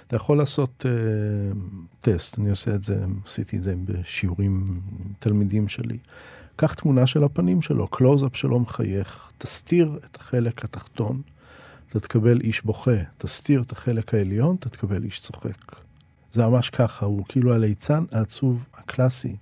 [0.08, 1.58] אתה יכול לעשות uh,
[2.00, 4.65] טסט, אני עושה את זה, עשיתי את זה בשיעורים
[5.20, 5.98] תלמידים שלי.
[6.56, 11.22] קח תמונה של הפנים שלו, קלוז-אפ שלו מחייך, תסתיר את החלק התחתון,
[11.89, 15.76] אתה תקבל איש בוכה, תסתיר את החלק העליון, אתה תקבל איש צוחק.
[16.32, 19.36] זה ממש ככה, הוא כאילו הליצן העצוב הקלאסי.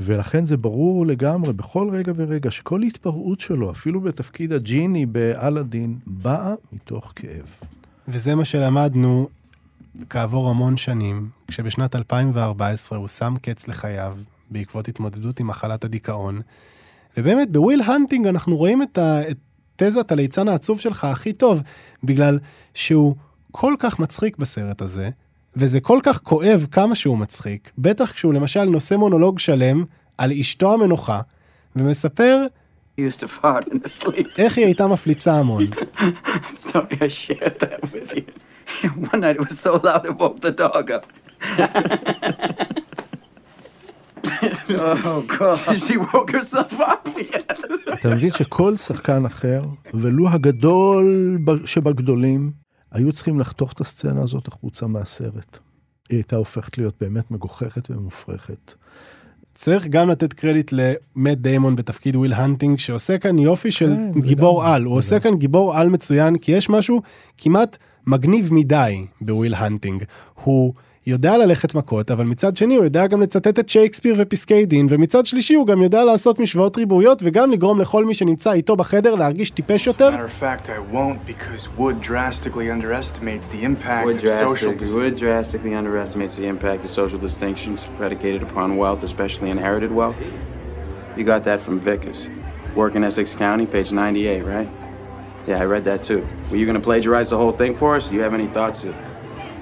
[0.00, 6.54] ולכן זה ברור לגמרי, בכל רגע ורגע, שכל התפרעות שלו, אפילו בתפקיד הג'יני באלאדין, באה
[6.72, 7.58] מתוך כאב.
[8.08, 9.28] וזה מה שלמדנו
[10.10, 14.16] כעבור המון שנים, כשבשנת 2014 הוא שם קץ לחייו
[14.50, 16.40] בעקבות התמודדות עם מחלת הדיכאון.
[17.16, 19.36] ובאמת, בוויל הנטינג אנחנו רואים את, ה, את
[19.76, 21.62] תזת הליצן העצוב שלך הכי טוב,
[22.04, 22.38] בגלל
[22.74, 23.14] שהוא
[23.50, 25.10] כל כך מצחיק בסרט הזה,
[25.56, 29.84] וזה כל כך כואב כמה שהוא מצחיק, בטח כשהוא למשל נושא מונולוג שלם
[30.18, 31.20] על אשתו המנוחה,
[31.76, 32.46] ומספר
[34.38, 35.66] איך היא הייתה מפליצה המון.
[45.04, 45.58] oh God.
[45.86, 47.08] She woke herself up.
[47.94, 49.62] אתה מבין שכל שחקן אחר,
[49.94, 52.63] ולו הגדול שבגדולים,
[52.94, 55.58] היו צריכים לחתוך את הסצנה הזאת החוצה מהסרט.
[56.08, 58.74] היא הייתה הופכת להיות באמת מגוחכת ומופרכת.
[59.54, 64.58] צריך גם לתת קרדיט למט דיימון בתפקיד וויל הנטינג, שעושה כאן יופי של כן, גיבור
[64.58, 64.82] וגם, על.
[64.82, 64.96] הוא וגם.
[64.96, 67.02] עושה כאן גיבור על מצוין, כי יש משהו
[67.38, 70.04] כמעט מגניב מדי בוויל הנטינג.
[70.44, 70.74] הוא
[71.06, 75.26] יודע ללכת מכות, אבל מצד שני הוא יודע גם לצטט את שייקספיר ופסקי דין, ומצד
[75.26, 79.50] שלישי הוא גם יודע לעשות משוואות ריבועיות, וגם לגרום לכל מי שנמצא איתו בחדר להרגיש
[79.50, 80.10] טיפש יותר.
[91.16, 92.20] You got that from Vickers.
[92.74, 94.68] Work in Essex County, page 98, right?
[95.46, 96.26] Yeah, I read that too.
[96.50, 98.08] Were you going to plagiarize the whole thing for us?
[98.08, 98.84] Do you have any thoughts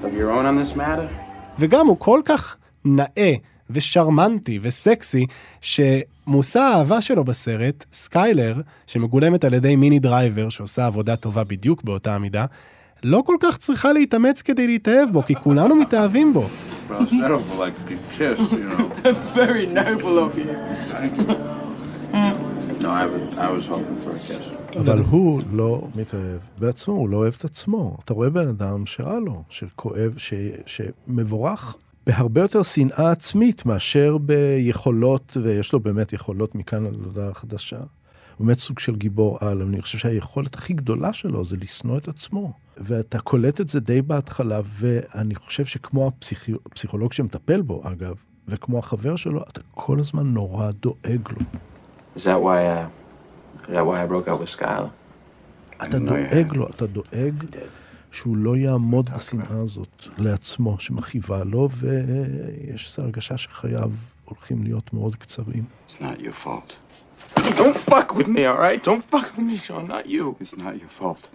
[0.06, 1.10] of your own on this matter?
[1.58, 3.34] וגם הוא כל כך נאה
[3.70, 5.26] ושרמנטי וסקסי,
[5.60, 12.14] שמושא האהבה שלו בסרט, סקיילר, שמגולמת על ידי מיני דרייבר, שעושה עבודה טובה בדיוק באותה
[12.14, 12.46] המידה,
[13.04, 16.46] לא כל כך צריכה להתאמץ כדי להתאהב בו, כי כולנו מתאהבים בו.
[24.80, 27.96] אבל הוא לא מתאהב בעצמו, הוא לא אוהב את עצמו.
[28.04, 30.34] אתה רואה בן אדם שרע לו, שכואב, ש,
[30.66, 37.80] שמבורך בהרבה יותר שנאה עצמית מאשר ביכולות, ויש לו באמת יכולות מכאן על הודעה חדשה.
[38.36, 42.08] הוא באמת סוג של גיבור על, אני חושב שהיכולת הכי גדולה שלו זה לשנוא את
[42.08, 42.52] עצמו.
[42.76, 46.10] ואתה קולט את זה די בהתחלה, ואני חושב שכמו
[46.66, 48.14] הפסיכולוג שמטפל בו, אגב,
[48.48, 51.46] וכמו החבר שלו, אתה כל הזמן נורא דואג לו.
[52.16, 52.88] Is that why, uh,
[53.68, 54.90] is that why I broke up with Skylar?
[55.82, 57.44] אתה דואג לו, אתה דואג
[58.12, 63.90] שהוא לא יעמוד בשנאה הזאת לעצמו, שמכאיבה לו, ויש איזו הרגשה שחייו
[64.24, 65.64] הולכים להיות מאוד קצרים.
[65.88, 66.72] It's not your fault.
[67.36, 68.84] Don't fuck with me, all right?
[68.84, 70.36] Don't fuck with me, Sean, not you.
[70.40, 71.26] It's not your fault.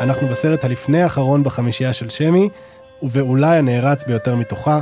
[0.00, 2.48] אנחנו בסרט הלפני האחרון בחמישייה של שמי,
[3.02, 4.80] ואולי הנערץ ביותר מתוכה,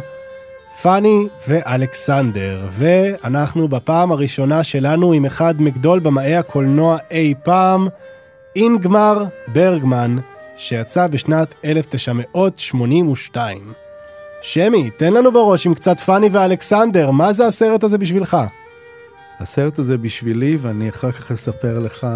[0.83, 7.89] פאני ואלכסנדר, ואנחנו בפעם הראשונה שלנו עם אחד מגדול במאי הקולנוע אי פעם,
[8.57, 10.17] אינגמר ברגמן,
[10.57, 13.73] שיצא בשנת 1982.
[14.43, 18.37] שמי, תן לנו בראש עם קצת פאני ואלכסנדר, מה זה הסרט הזה בשבילך?
[19.41, 22.07] הסרט הזה בשבילי, ואני אחר כך אספר לך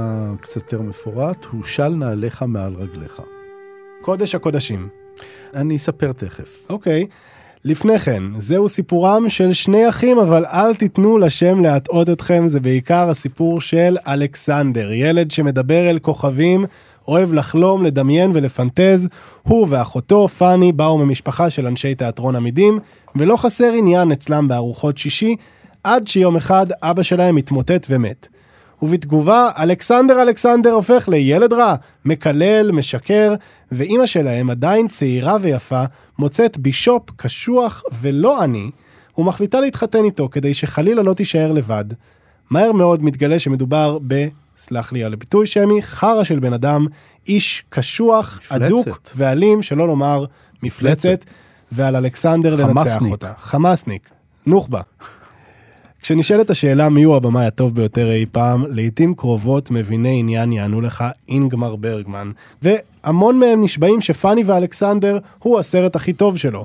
[0.41, 3.23] קצת יותר מפורט, הוא של נעליך מעל רגליך.
[4.01, 4.89] קודש הקודשים.
[5.55, 6.67] אני אספר תכף.
[6.71, 7.07] אוקיי.
[7.65, 13.11] לפני כן, זהו סיפורם של שני אחים, אבל אל תיתנו לשם להטעות אתכם, זה בעיקר
[13.11, 16.65] הסיפור של אלכסנדר, ילד שמדבר אל כוכבים,
[17.09, 19.09] אוהב לחלום, לדמיין ולפנטז.
[19.43, 22.79] הוא ואחותו, פאני, באו ממשפחה של אנשי תיאטרון עמידים,
[23.17, 25.37] ולא חסר עניין אצלם בארוחות שישי,
[25.85, 28.29] עד שיום אחד אבא שלהם התמוטט ומת.
[28.83, 31.75] ובתגובה, אלכסנדר אלכסנדר הופך לילד רע,
[32.05, 33.35] מקלל, משקר,
[33.73, 35.85] ואימא שלהם, עדיין צעירה ויפה,
[36.19, 38.71] מוצאת בישופ קשוח ולא עני,
[39.19, 41.85] ומחליטה להתחתן איתו כדי שחלילה לא תישאר לבד.
[42.51, 44.29] מהר מאוד מתגלה שמדובר ב...
[44.57, 46.87] סלח לי על הביטוי שמי, חרא של בן אדם,
[47.27, 48.63] איש קשוח, מפלצת.
[48.63, 50.25] אדוק ואלים, שלא לומר
[50.63, 51.25] מפלצת,
[51.73, 53.03] ועל אלכסנדר לנצח.
[53.11, 53.33] אותה.
[53.39, 54.11] חמאסניק,
[54.47, 54.81] נוח'בה.
[56.09, 61.77] כשנשאלת השאלה מיהו הבמאי הטוב ביותר אי פעם, לעיתים קרובות מביני עניין יענו לך אינגמר
[61.77, 62.31] ברגמן,
[62.63, 66.65] והמון מהם נשבעים שפאני ואלכסנדר הוא הסרט הכי טוב שלו.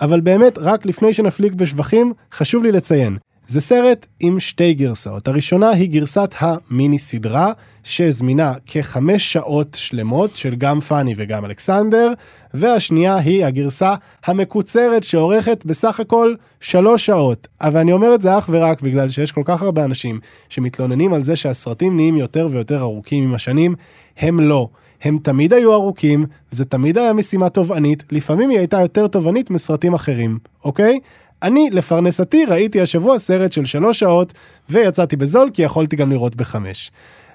[0.00, 3.16] אבל באמת, רק לפני שנפליג בשבחים, חשוב לי לציין,
[3.46, 5.28] זה סרט עם שתי גרסאות.
[5.28, 12.12] הראשונה היא גרסת המיני סדרה, שזמינה כחמש שעות שלמות של גם פאני וגם אלכסנדר,
[12.54, 17.48] והשנייה היא הגרסה המקוצרת שעורכת בסך הכל שלוש שעות.
[17.60, 21.22] אבל אני אומר את זה אך ורק בגלל שיש כל כך הרבה אנשים שמתלוננים על
[21.22, 23.74] זה שהסרטים נהיים יותר ויותר ארוכים עם השנים,
[24.18, 24.68] הם לא.
[25.02, 29.94] הם תמיד היו ארוכים, זה תמיד היה משימה תובענית, לפעמים היא הייתה יותר תובענית מסרטים
[29.94, 31.00] אחרים, אוקיי?
[31.42, 34.32] אני, לפרנסתי, ראיתי השבוע סרט של שלוש שעות,
[34.68, 36.90] ויצאתי בזול כי יכולתי גם לראות בחמש.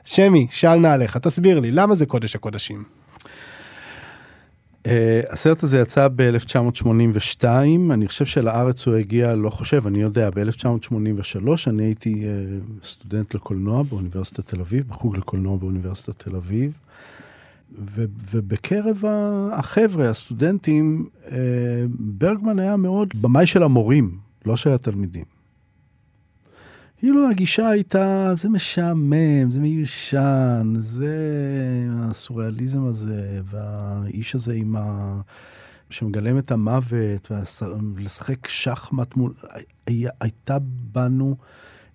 [0.06, 2.84] שמי, שאל נעליך, תסביר לי, למה זה קודש הקודשים?
[4.88, 4.92] Uh,
[5.30, 7.46] הסרט הזה יצא ב-1982,
[7.94, 13.84] אני חושב שלארץ הוא הגיע, לא חושב, אני יודע, ב-1983, אני הייתי uh, סטודנט לקולנוע
[13.84, 16.72] באוניברסיטת תל אביב, בחוג לקולנוע באוניברסיטת תל אביב,
[17.78, 19.04] ו- ובקרב
[19.52, 21.30] החבר'ה, הסטודנטים, uh,
[22.00, 25.26] ברגמן היה מאוד במאי של המורים, לא של התלמידים.
[27.00, 31.18] כאילו הגישה הייתה, זה משעמם, זה מיושן, זה
[31.92, 35.22] הסוריאליזם הזה, והאיש הזה עם ה...
[35.90, 37.32] שמגלם את המוות,
[37.96, 39.34] ולשחק שחמט מול...
[40.22, 40.58] הייתה
[40.92, 41.36] בנו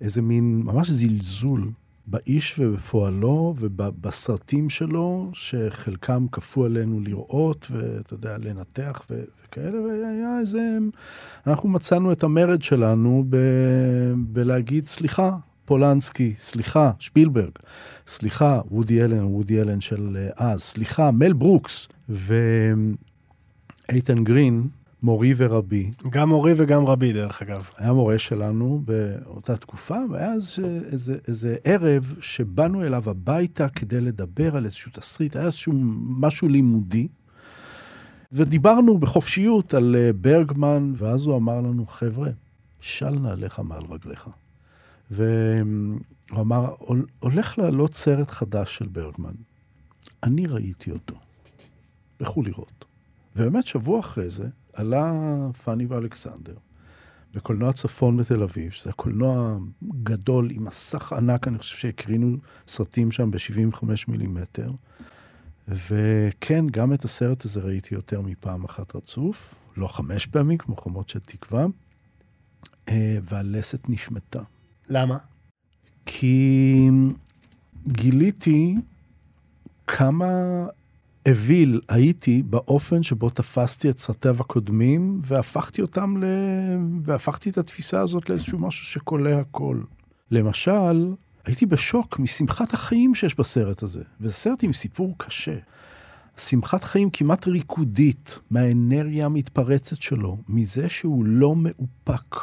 [0.01, 1.71] איזה מין, ממש זלזול
[2.07, 9.23] באיש ובפועלו ובסרטים שלו, שחלקם כפו עלינו לראות, ואתה יודע, לנתח ו...
[9.45, 10.79] וכאלה, והיה איזה...
[11.47, 13.37] אנחנו מצאנו את המרד שלנו ב...
[14.17, 17.51] בלהגיד, סליחה, פולנסקי, סליחה, שפילברג,
[18.07, 22.95] סליחה, וודי אלן, וודי אלן של אה, אז, סליחה, מל ברוקס, ואיתן
[24.25, 24.69] גרין,
[25.05, 25.91] מורי ורבי.
[26.11, 27.71] גם מורי וגם רבי, דרך אגב.
[27.79, 30.59] היה מורה שלנו באותה תקופה, והיה אז
[30.93, 35.73] איזה, איזה ערב שבאנו אליו הביתה כדי לדבר על איזשהו תסריט, היה איזשהו
[36.07, 37.09] משהו לימודי.
[38.33, 42.31] ודיברנו בחופשיות על אה, ברגמן, ואז הוא אמר לנו, חבר'ה,
[42.81, 44.29] של נעליך מעל רגליך.
[45.11, 45.99] והוא
[46.39, 46.75] אמר,
[47.19, 49.35] הולך לעלות סרט חדש של ברגמן.
[50.23, 51.15] אני ראיתי אותו.
[52.21, 52.85] לכו לראות.
[53.37, 55.13] ובאמת, שבוע אחרי זה, עלה
[55.65, 56.55] פאני ואלכסנדר
[57.35, 59.57] בקולנוע צפון בתל אביב, שזה קולנוע
[60.03, 62.37] גדול עם מסך ענק, אני חושב שהקרינו
[62.69, 64.71] סרטים שם ב-75 מילימטר.
[65.69, 71.09] וכן, גם את הסרט הזה ראיתי יותר מפעם אחת רצוף, לא חמש פעמים, כמו חומות
[71.09, 71.67] של תקווה,
[72.89, 74.43] אה, והלסת נשמטה.
[74.89, 75.19] למה?
[76.07, 76.89] כי
[77.89, 78.75] גיליתי
[79.87, 80.27] כמה
[81.29, 86.27] אוויל הייתי באופן שבו תפסתי את סרטיו הקודמים, והפכתי אותם ל...
[87.03, 89.81] והפכתי את התפיסה הזאת לאיזשהו משהו שקולע הכל.
[90.31, 91.15] למשל,
[91.45, 95.57] הייתי בשוק משמחת החיים שיש בסרט הזה, וזה סרט עם סיפור קשה.
[96.37, 102.37] שמחת חיים כמעט ריקודית, מהאנרגיה המתפרצת שלו, מזה שהוא לא מאופק.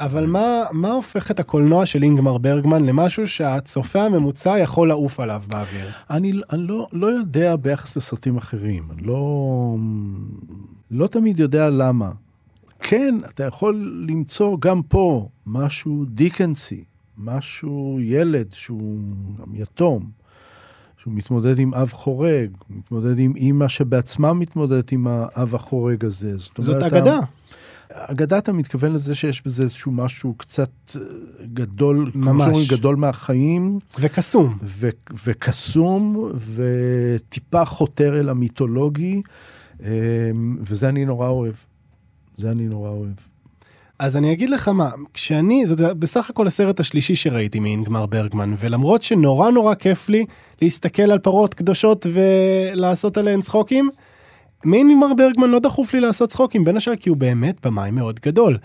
[0.00, 5.42] אבל מה, מה הופך את הקולנוע של אינגמר ברגמן למשהו שהצופה הממוצע יכול לעוף עליו
[5.48, 5.86] באוויר?
[6.10, 9.76] אני, אני לא, לא יודע ביחס לסרטים אחרים, אני לא,
[10.90, 12.10] לא תמיד יודע למה.
[12.80, 16.84] כן, אתה יכול למצוא גם פה משהו דיקנסי,
[17.18, 19.00] משהו ילד שהוא
[19.54, 20.10] יתום,
[21.02, 26.38] שהוא מתמודד עם אב חורג, מתמודד עם אימא שבעצמה מתמודדת עם האב החורג הזה.
[26.38, 27.20] זאת, זאת אגדה.
[27.96, 31.00] אגדה אתה מתכוון לזה שיש בזה איזשהו משהו קצת אה,
[31.54, 32.70] גדול, ממש.
[32.70, 33.78] גדול מהחיים.
[34.00, 34.58] וקסום.
[34.62, 34.88] ו-
[35.26, 39.22] וקסום, וטיפה חותר אל המיתולוגי,
[39.82, 39.90] אה,
[40.60, 41.54] וזה אני נורא אוהב.
[42.36, 43.14] זה אני נורא אוהב.
[43.98, 49.02] אז אני אגיד לך מה, כשאני, זה בסך הכל הסרט השלישי שראיתי מאינגמר ברגמן, ולמרות
[49.02, 50.24] שנורא נורא כיף לי
[50.62, 53.90] להסתכל על פרות קדושות ולעשות עליהן צחוקים,
[54.64, 58.58] מאינגמר ברגמן לא דחוף לי לעשות צחוקים, בין השאר כי הוא באמת במאי מאוד גדול.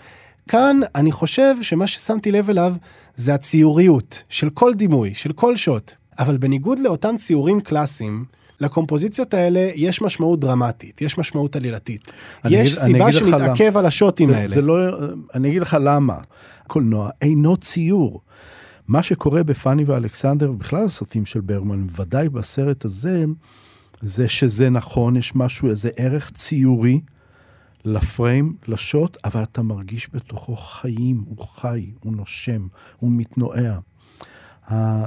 [0.48, 2.74] כאן אני חושב שמה ששמתי לב אליו
[3.16, 5.92] זה הציוריות של כל דימוי, של כל שוט.
[6.18, 8.24] אבל בניגוד לאותם ציורים קלאסיים,
[8.60, 12.12] לקומפוזיציות האלה יש משמעות דרמטית, יש משמעות עלילתית.
[12.44, 14.48] יש אגיד, סיבה שנתעכב על השוטים זה, האלה.
[14.48, 14.74] זה לא,
[15.34, 16.16] אני אגיד לך למה.
[16.66, 18.20] קולנוע אינו ציור.
[18.88, 23.24] מה שקורה בפאני ואלכסנדר, ובכלל הסרטים של ברגמן, ודאי בסרט הזה,
[24.00, 27.00] זה שזה נכון, יש משהו, איזה ערך ציורי
[27.84, 33.78] לפריים, לשוט, אבל אתה מרגיש בתוכו חיים, הוא חי, הוא נושם, הוא מתנועע.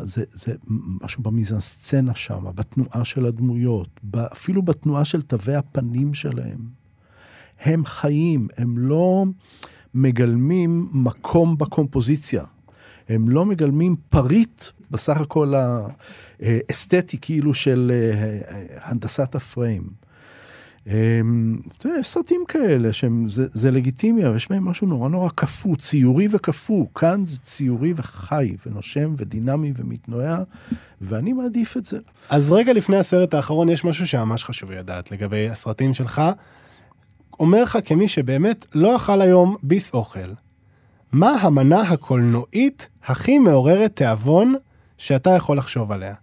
[0.04, 0.56] זה, זה
[1.04, 6.60] משהו במיזנסצנה שם, בתנועה של הדמויות, אפילו בתנועה של תווי הפנים שלהם.
[7.60, 9.26] הם חיים, הם לא
[9.94, 12.44] מגלמים מקום בקומפוזיציה.
[13.10, 14.64] הם לא מגלמים פריט
[14.94, 15.54] בסך הכל
[16.42, 19.84] האסתטי כאילו של אה, הנדסת הפריים.
[20.88, 21.56] אמ,
[22.00, 26.86] יש סרטים כאלה שזה לגיטימי, אבל יש בהם משהו נורא נורא קפוא, ציורי וקפוא.
[26.96, 30.38] כאן זה ציורי וחי, ונושם, ודינמי, ומתנועע,
[31.02, 31.98] ואני מעדיף את זה.
[32.30, 36.22] אז רגע לפני הסרט האחרון, יש משהו שממש חשוב לדעת לגבי הסרטים שלך.
[37.40, 40.34] אומר לך כמי שבאמת לא אכל היום ביס אוכל,
[41.12, 44.56] מה המנה הקולנועית הכי מעוררת תיאבון
[44.98, 46.14] שאתה יכול לחשוב עליה?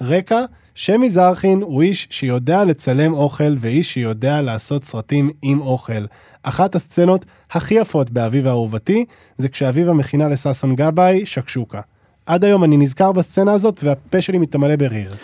[0.00, 6.06] רקע, שמי זרחין הוא איש שיודע לצלם אוכל ואיש שיודע לעשות סרטים עם אוכל.
[6.42, 9.04] אחת הסצנות הכי יפות באביב האהובתי
[9.36, 11.80] זה כשאביבה מכינה לששון גבאי שקשוקה.
[12.26, 15.14] עד היום אני נזכר בסצנה הזאת והפה שלי מתמלא בריר.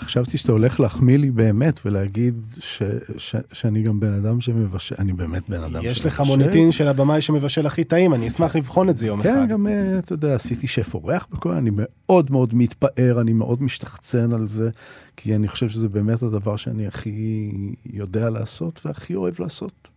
[0.00, 2.82] חשבתי שאתה הולך להחמיא לי באמת ולהגיד ש,
[3.16, 5.90] ש, שאני גם בן אדם שמבשל, אני באמת בן אדם שמבשל.
[5.90, 9.28] יש לך מוניטין של הבמאי שמבשל הכי טעים, אני אשמח לבחון את זה יום כן,
[9.28, 9.38] אחד.
[9.38, 13.62] כן, גם, אה, אתה יודע, עשיתי שף אורח בכל, אני מאוד מאוד מתפאר, אני מאוד
[13.62, 14.70] משתחצן על זה,
[15.16, 17.50] כי אני חושב שזה באמת הדבר שאני הכי
[17.92, 19.88] יודע לעשות והכי אוהב לעשות,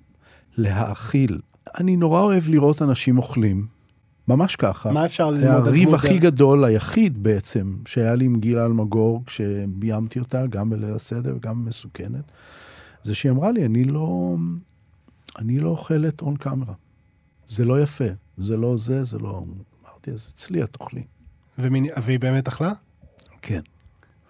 [0.58, 1.40] להאכיל.
[1.78, 3.73] אני נורא אוהב לראות אנשים אוכלים.
[4.28, 4.92] ממש ככה.
[4.92, 10.20] מה אפשר ללמוד על הריב הכי גדול, היחיד בעצם, שהיה לי עם גילה אלמגור כשביימתי
[10.20, 12.32] אותה, גם בליל הסדר וגם מסוכנת,
[13.04, 14.36] זה שהיא אמרה לי, אני לא,
[15.40, 16.74] אני לא אוכלת און קאמרה.
[17.48, 18.04] זה לא יפה,
[18.38, 19.44] זה לא זה, זה לא...
[19.84, 21.04] אמרתי, אז אצלי את אוכלי.
[21.60, 21.86] ומין...
[22.04, 22.74] והיא באמת אכלה?
[23.42, 23.62] כן.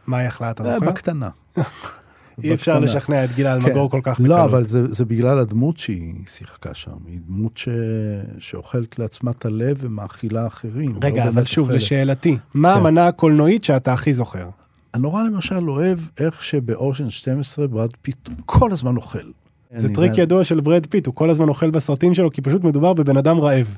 [0.07, 0.79] מה היא אכלה, אתה זוכר?
[0.79, 1.29] בקטנה.
[2.43, 3.97] אי אפשר לשכנע את גילה אלמגור כן.
[3.97, 4.39] כל כך לא, בקלות.
[4.39, 6.91] לא, אבל זה, זה בגלל הדמות שהיא שיחקה שם.
[7.07, 7.69] היא דמות ש...
[8.39, 10.95] שאוכלת לעצמה את הלב ומאכילה אחרים.
[11.03, 11.81] רגע, לא אבל שוב, אוכלת.
[11.81, 12.79] לשאלתי, מה כן.
[12.79, 14.49] המנה הקולנועית שאתה הכי זוכר?
[14.93, 19.17] אני נורא למשל אוהב איך שבאושן 12 ברד פיט כל הזמן אוכל.
[19.75, 20.21] זה טריק יודע...
[20.21, 23.39] ידוע של ברד פיט, הוא כל הזמן אוכל בסרטים שלו, כי פשוט מדובר בבן אדם
[23.39, 23.77] רעב.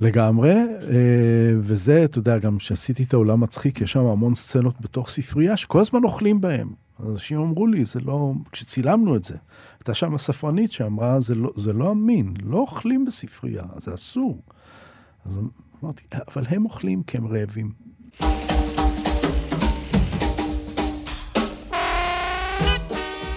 [0.00, 5.08] לגמרי, אה, וזה, אתה יודע, גם כשעשיתי את העולם מצחיק, יש שם המון סצנות בתוך
[5.10, 6.68] ספרייה שכל הזמן אוכלים בהם.
[7.10, 9.36] אנשים אמרו לי, זה לא, כשצילמנו את זה,
[9.78, 14.42] הייתה שם הספרנית שאמרה, זה לא, זה לא אמין, לא אוכלים בספרייה, זה אסור.
[15.24, 15.38] אז
[15.84, 17.70] אמרתי, אבל הם אוכלים כי הם רעבים.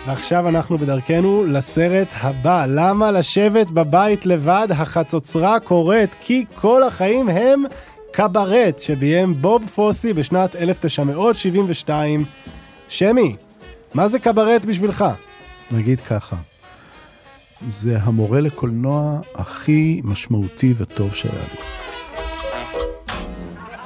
[0.07, 2.65] ועכשיו אנחנו בדרכנו לסרט הבא.
[2.69, 4.67] למה לשבת בבית לבד?
[4.71, 7.63] החצוצרה קורית כי כל החיים הם
[8.11, 12.25] קברט, שביים בוב פוסי בשנת 1972.
[12.89, 13.35] שמי,
[13.97, 15.05] מה זה קברט בשבילך?
[15.71, 16.35] נגיד ככה,
[17.69, 21.59] זה המורה לקולנוע הכי משמעותי וטוב שהיה לי.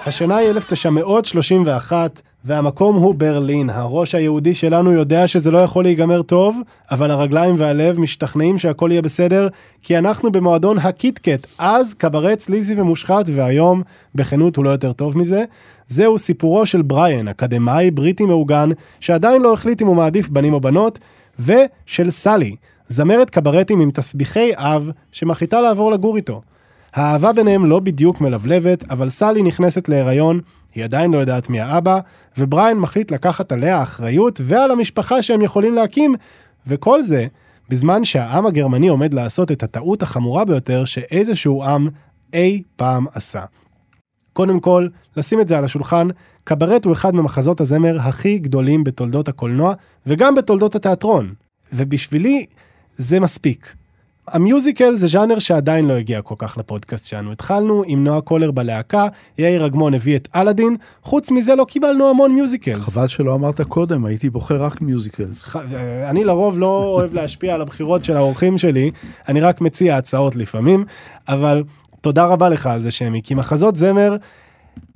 [0.05, 3.69] השנה היא 1931, והמקום הוא ברלין.
[3.69, 6.59] הראש היהודי שלנו יודע שזה לא יכול להיגמר טוב,
[6.91, 9.47] אבל הרגליים והלב משתכנעים שהכל יהיה בסדר,
[9.81, 13.81] כי אנחנו במועדון הקיטקט, אז קברט סליזי ומושחת, והיום,
[14.15, 15.43] בכנות הוא לא יותר טוב מזה.
[15.87, 18.69] זהו סיפורו של בריאן, אקדמאי בריטי מעוגן,
[18.99, 20.99] שעדיין לא החליט אם הוא מעדיף בנים או בנות,
[21.39, 22.55] ושל סלי,
[22.87, 26.41] זמרת קברטים עם תסביכי אב, שמחליטה לעבור לגור איתו.
[26.93, 30.39] האהבה ביניהם לא בדיוק מלבלבת, אבל סלי נכנסת להיריון,
[30.75, 31.99] היא עדיין לא יודעת מי האבא,
[32.37, 36.15] ובריין מחליט לקחת עליה אחריות ועל המשפחה שהם יכולים להקים,
[36.67, 37.27] וכל זה
[37.69, 41.89] בזמן שהעם הגרמני עומד לעשות את הטעות החמורה ביותר שאיזשהו עם
[42.33, 43.41] אי פעם עשה.
[44.33, 46.07] קודם כל, לשים את זה על השולחן,
[46.43, 49.73] קברט הוא אחד ממחזות הזמר הכי גדולים בתולדות הקולנוע,
[50.07, 51.33] וגם בתולדות התיאטרון.
[51.73, 52.45] ובשבילי,
[52.91, 53.75] זה מספיק.
[54.27, 57.31] המיוזיקל זה ז'אנר שעדיין לא הגיע כל כך לפודקאסט שלנו.
[57.31, 59.07] התחלנו עם נועה קולר בלהקה,
[59.37, 62.81] יאיר אגמון הביא את אלאדין, חוץ מזה לא קיבלנו המון musicals.
[62.81, 65.47] חבל שלא אמרת קודם, הייתי בוחר רק musicals.
[65.47, 65.55] ח...
[66.09, 68.91] אני לרוב לא אוהב להשפיע על הבחירות של האורחים שלי,
[69.29, 70.85] אני רק מציע הצעות לפעמים,
[71.27, 71.63] אבל
[72.01, 74.15] תודה רבה לך על זה, שמי, כי מחזות זמר,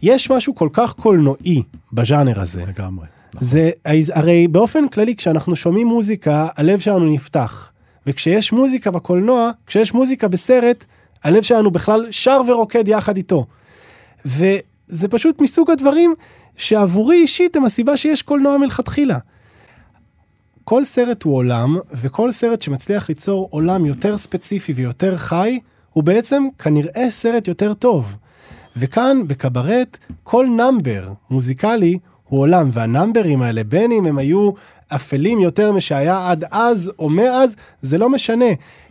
[0.03, 1.63] יש משהו כל כך קולנועי
[1.93, 2.63] בז'אנר הזה.
[2.67, 3.05] לגמרי.
[3.39, 3.71] זה,
[4.13, 7.71] הרי באופן כללי, כשאנחנו שומעים מוזיקה, הלב שלנו נפתח.
[8.07, 10.85] וכשיש מוזיקה בקולנוע, כשיש מוזיקה בסרט,
[11.23, 13.45] הלב שלנו בכלל שר ורוקד יחד איתו.
[14.25, 16.13] וזה פשוט מסוג הדברים
[16.57, 19.17] שעבורי אישית הם הסיבה שיש קולנוע מלכתחילה.
[20.63, 25.59] כל סרט הוא עולם, וכל סרט שמצליח ליצור עולם יותר ספציפי ויותר חי,
[25.93, 28.15] הוא בעצם כנראה סרט יותר טוב.
[28.77, 34.51] וכאן, בקברט, כל נאמבר מוזיקלי הוא עולם, והנאמברים האלה, בין אם הם היו
[34.87, 38.45] אפלים יותר משהיה עד אז או מאז, זה לא משנה,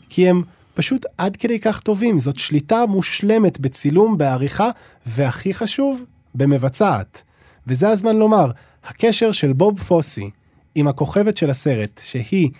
[0.08, 0.42] כי הם
[0.74, 2.20] פשוט עד כדי כך טובים.
[2.20, 4.70] זאת שליטה מושלמת בצילום, בעריכה,
[5.06, 7.22] והכי חשוב, במבצעת.
[7.66, 8.50] וזה הזמן לומר,
[8.84, 10.30] הקשר של בוב פוסי
[10.74, 12.50] עם הכוכבת של הסרט, שהיא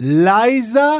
[0.00, 0.90] לייזה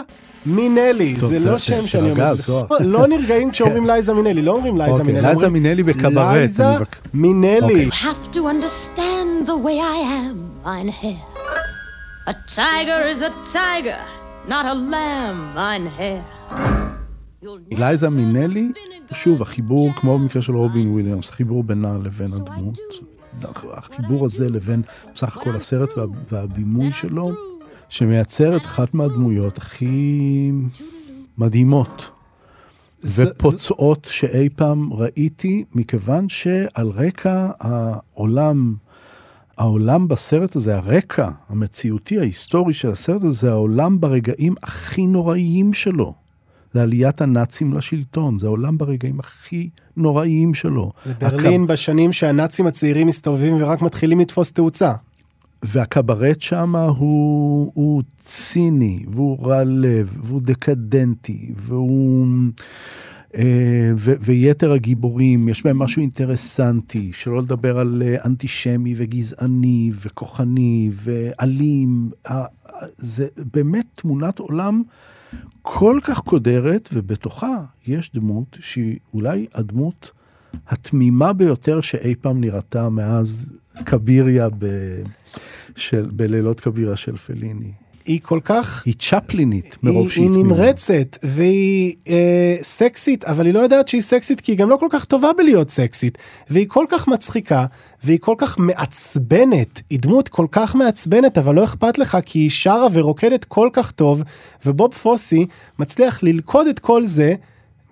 [0.46, 2.34] מינלי, זה לא שם שאני אומר.
[2.80, 5.22] לא נרגעים כשאומרים לייזה מינלי, לא אומרים לייזה מינלי.
[5.22, 6.34] לייזה מינלי בקברט.
[6.34, 6.64] לייזה
[7.14, 7.88] מינלי.
[12.28, 14.02] A tiger is a tiger,
[14.52, 16.24] not a lamb, mein Herr.
[17.72, 18.72] אלייזה מינלי,
[19.12, 22.78] שוב, החיבור, כמו במקרה של רובין וויליאמס, חיבור בינה לבין הדמות.
[23.72, 24.82] החיבור הזה לבין
[25.14, 27.30] בסך הכל הסרט וה, והבימוי שלו,
[27.88, 30.52] שמייצר את אחת מהדמויות הכי
[31.38, 32.10] מדהימות
[33.16, 38.74] ופוצעות שאי פעם ראיתי, מכיוון שעל רקע העולם
[39.58, 46.14] העולם בסרט הזה, הרקע המציאותי, ההיסטורי של הסרט הזה, זה העולם ברגעים הכי נוראיים שלו.
[46.74, 50.92] זה עליית הנאצים לשלטון, זה העולם ברגעים הכי נוראיים שלו.
[51.04, 51.72] זה ברלין הקב...
[51.72, 54.92] בשנים שהנאצים הצעירים מסתובבים ורק מתחילים לתפוס תאוצה.
[55.62, 62.26] והקברט שם הוא, הוא ציני, והוא רע לב, והוא דקדנטי, והוא...
[63.34, 72.10] אה, ויתר הגיבורים, יש בהם משהו אינטרסנטי, שלא לדבר על אה, אנטישמי וגזעני וכוחני ואלים.
[72.96, 74.82] זה באמת תמונת עולם
[75.62, 80.10] כל כך קודרת, ובתוכה יש דמות שהיא אולי הדמות
[80.68, 83.52] התמימה ביותר שאי פעם נראתה מאז
[83.84, 84.66] קביריה ב...
[85.76, 87.72] של, בלילות קבירה של פליני.
[88.08, 88.82] היא כל כך...
[88.86, 90.24] היא צ'פלינית מרוב שהיא.
[90.24, 94.76] היא נמרצת, והיא אה, סקסית, אבל היא לא יודעת שהיא סקסית, כי היא גם לא
[94.76, 96.18] כל כך טובה בלהיות סקסית.
[96.50, 97.66] והיא כל כך מצחיקה,
[98.04, 99.82] והיא כל כך מעצבנת.
[99.90, 103.90] היא דמות כל כך מעצבנת, אבל לא אכפת לך, כי היא שרה ורוקדת כל כך
[103.90, 104.22] טוב,
[104.66, 105.46] ובוב פוסי
[105.78, 107.34] מצליח ללכוד את כל זה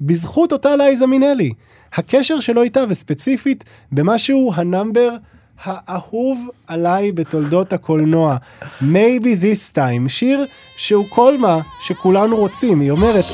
[0.00, 1.50] בזכות אותה לייזה מינלי.
[1.92, 5.16] הקשר שלו איתה, וספציפית במשהו ה number...
[5.64, 8.36] האהוב עליי בתולדות הקולנוע,
[8.82, 10.46] Maybe This Time, שיר
[10.76, 13.24] שהוא כל מה שכולנו רוצים, היא אומרת...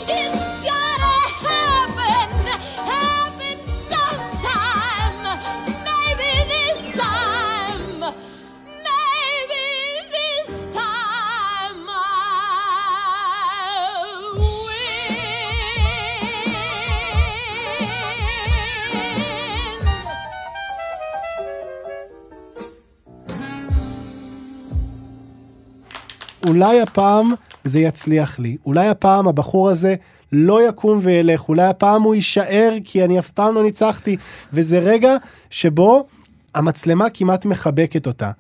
[26.53, 27.35] אולי הפעם
[27.65, 29.95] זה יצליח לי, אולי הפעם הבחור הזה
[30.33, 34.17] לא יקום וילך, אולי הפעם הוא יישאר כי אני אף פעם לא ניצחתי,
[34.53, 35.17] וזה רגע
[35.51, 36.07] שבו
[36.55, 38.31] המצלמה כמעט מחבקת אותה.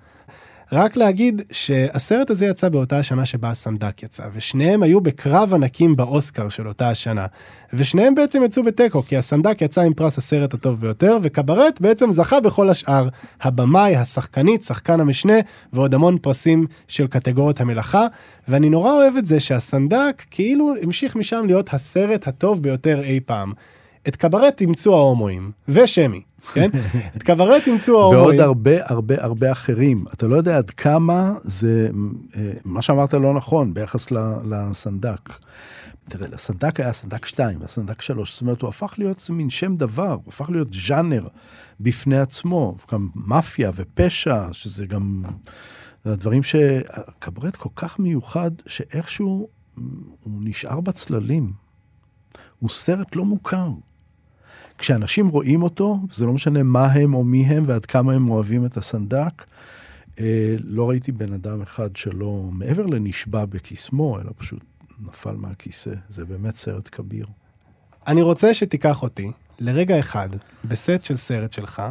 [0.72, 6.48] רק להגיד שהסרט הזה יצא באותה השנה שבה הסנדק יצא, ושניהם היו בקרב ענקים באוסקר
[6.48, 7.26] של אותה השנה.
[7.72, 12.40] ושניהם בעצם יצאו בתיקו, כי הסנדק יצא עם פרס הסרט הטוב ביותר, וקברט בעצם זכה
[12.40, 13.08] בכל השאר.
[13.42, 15.36] הבמאי, השחקנית, שחקן המשנה,
[15.72, 18.06] ועוד המון פרסים של קטגוריות המלאכה.
[18.48, 23.52] ואני נורא אוהב את זה שהסנדק כאילו המשיך משם להיות הסרט הטוב ביותר אי פעם.
[24.08, 26.22] את קברט אימצו ההומואים, ושמי,
[26.54, 26.70] כן?
[27.16, 28.24] את קברט אימצו ההומואים.
[28.24, 30.04] ועוד הרבה הרבה הרבה אחרים.
[30.14, 31.88] אתה לא יודע עד כמה זה,
[32.36, 34.08] אה, מה שאמרת לא נכון ביחס
[34.44, 35.20] לסנדק.
[36.04, 40.12] תראה, לסנדק היה סנדק 2 והסנדק 3, זאת אומרת, הוא הפך להיות מין שם דבר,
[40.12, 41.28] הוא הפך להיות ז'אנר
[41.80, 45.22] בפני עצמו, גם מאפיה ופשע, שזה גם
[46.04, 46.56] הדברים ש...
[47.18, 49.48] קברט כל כך מיוחד, שאיכשהו
[50.22, 51.52] הוא נשאר בצללים.
[52.58, 53.68] הוא סרט לא מוכר.
[54.82, 58.66] כשאנשים רואים אותו, זה לא משנה מה הם או מי הם ועד כמה הם אוהבים
[58.66, 59.44] את הסנדק,
[60.20, 64.64] אה, לא ראיתי בן אדם אחד שלא, מעבר לנשבע בקסמו, אלא פשוט
[65.00, 65.90] נפל מהכיסא.
[66.08, 67.26] זה באמת סרט כביר.
[68.06, 69.30] אני רוצה שתיקח אותי
[69.60, 70.28] לרגע אחד
[70.64, 71.82] בסט של סרט שלך,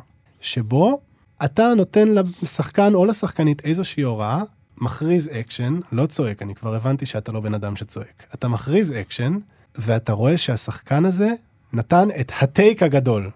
[0.42, 1.02] שבו
[1.46, 2.08] אתה נותן
[2.42, 4.44] לשחקן או לשחקנית איזושהי הוראה,
[4.78, 8.24] מכריז אקשן, לא צועק, אני כבר הבנתי שאתה לא בן אדם שצועק.
[8.34, 9.38] אתה מכריז אקשן,
[9.76, 11.34] ואתה רואה שהשחקן הזה
[11.74, 13.30] נתן את הטייק הגדול,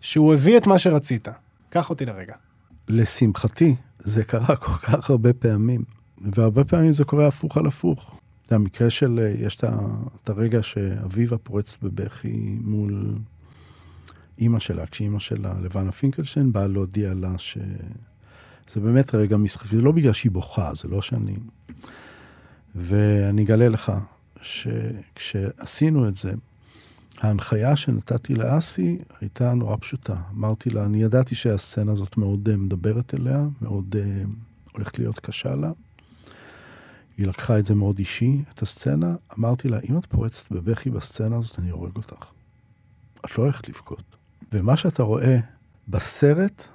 [0.00, 1.28] שהוא הביא את מה שרצית.
[1.70, 2.34] קח אותי לרגע.
[2.88, 5.84] לשמחתי, זה קרה כל כך הרבה פעמים,
[6.18, 8.18] והרבה פעמים זה קורה הפוך על הפוך.
[8.44, 13.14] זה המקרה של, אה, יש את הרגע שאביבה פורצת בבכי מול
[14.38, 17.58] אימא שלה, כשאימא שלה, לבנה פינקלשטיין, באה להודיע לה ש...
[18.72, 21.36] זה באמת רגע משחקי, זה לא בגלל שהיא בוכה, זה לא שאני...
[22.74, 23.92] ואני אגלה לך
[24.42, 26.32] שכשעשינו את זה,
[27.20, 30.16] ההנחיה שנתתי לאסי הייתה נורא פשוטה.
[30.30, 34.28] אמרתי לה, אני ידעתי שהסצנה הזאת מאוד uh, מדברת אליה, מאוד uh,
[34.72, 35.72] הולכת להיות קשה לה.
[37.18, 39.14] היא לקחה את זה מאוד אישי, את הסצנה.
[39.38, 42.24] אמרתי לה, אם את פורצת בבכי בסצנה הזאת, אני הורג אותך.
[43.24, 44.16] את לא הולכת לבכות.
[44.52, 45.38] ומה שאתה רואה
[45.88, 46.68] בסרט,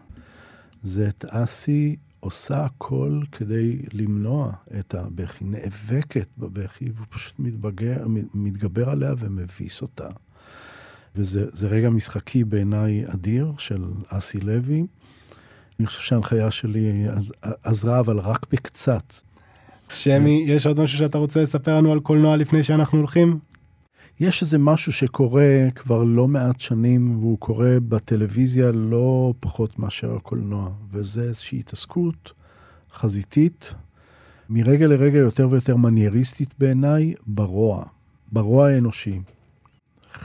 [0.83, 8.89] זה את אסי עושה הכל כדי למנוע את הבכי, נאבקת בבכי, והוא פשוט מתבגר, מתגבר
[8.89, 10.09] עליה ומביס אותה.
[11.15, 14.85] וזה רגע משחקי בעיניי אדיר של אסי לוי.
[15.79, 17.05] אני חושב שההנחיה שלי
[17.63, 19.13] עזרה, אבל רק בקצת.
[19.89, 23.39] שמי, יש עוד משהו שאתה רוצה לספר לנו על קולנוע לפני שאנחנו הולכים?
[24.19, 30.69] יש איזה משהו שקורה כבר לא מעט שנים, והוא קורה בטלוויזיה לא פחות מאשר הקולנוע,
[30.91, 32.33] וזה איזושהי התעסקות
[32.93, 33.73] חזיתית,
[34.49, 37.85] מרגע לרגע יותר ויותר מנייריסטית בעיניי, ברוע,
[38.31, 39.19] ברוע האנושי.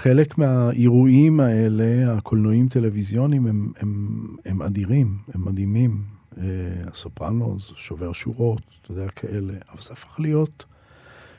[0.02, 6.02] חלק מהאירועים האלה, הקולנועים טלוויזיוניים, הם, הם, הם אדירים, הם מדהימים.
[6.38, 6.44] אה,
[6.86, 9.52] הסופרנוס, שובר שורות, אתה יודע, כאלה.
[9.72, 10.64] אבל זה הפך להיות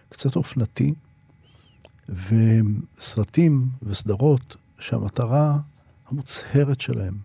[0.10, 0.94] קצת אופנתי.
[2.10, 5.58] וסרטים וסדרות שהמטרה
[6.08, 7.16] המוצהרת שלהם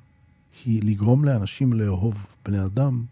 [0.64, 3.05] היא לגרום לאנשים לאהוב בני אדם,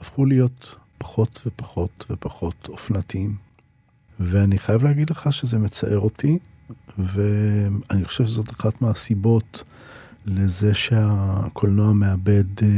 [0.00, 3.36] הפכו להיות פחות ופחות ופחות אופנתיים.
[4.20, 6.38] ואני חייב להגיד לך שזה מצער אותי,
[6.98, 9.64] ואני חושב שזאת אחת מהסיבות
[10.26, 12.68] לזה שהקולנוע מאבד, אה,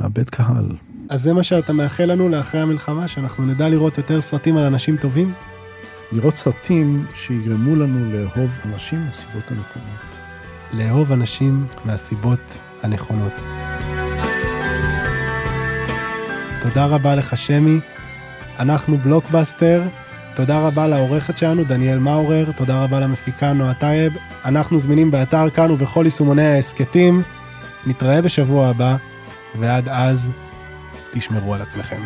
[0.00, 0.66] מאבד קהל.
[1.08, 4.96] אז זה מה שאתה מאחל לנו לאחרי המלחמה, שאנחנו נדע לראות יותר סרטים על אנשים
[4.96, 5.32] טובים?
[6.12, 10.16] לראות סרטים שיגרמו לנו לאהוב אנשים מהסיבות הנכונות.
[10.72, 13.42] לאהוב אנשים מהסיבות הנכונות.
[16.60, 17.80] תודה רבה לך, שמי.
[18.58, 19.82] אנחנו בלוקבאסטר.
[20.34, 24.12] תודה רבה לעורכת שלנו, דניאל מאורר, תודה רבה למפיקה נועה טייב.
[24.44, 27.22] אנחנו זמינים באתר כאן ובכל יישומוני ההסכתים.
[27.86, 28.96] נתראה בשבוע הבא,
[29.58, 30.30] ועד אז,
[31.10, 32.00] תשמרו על עצמכם.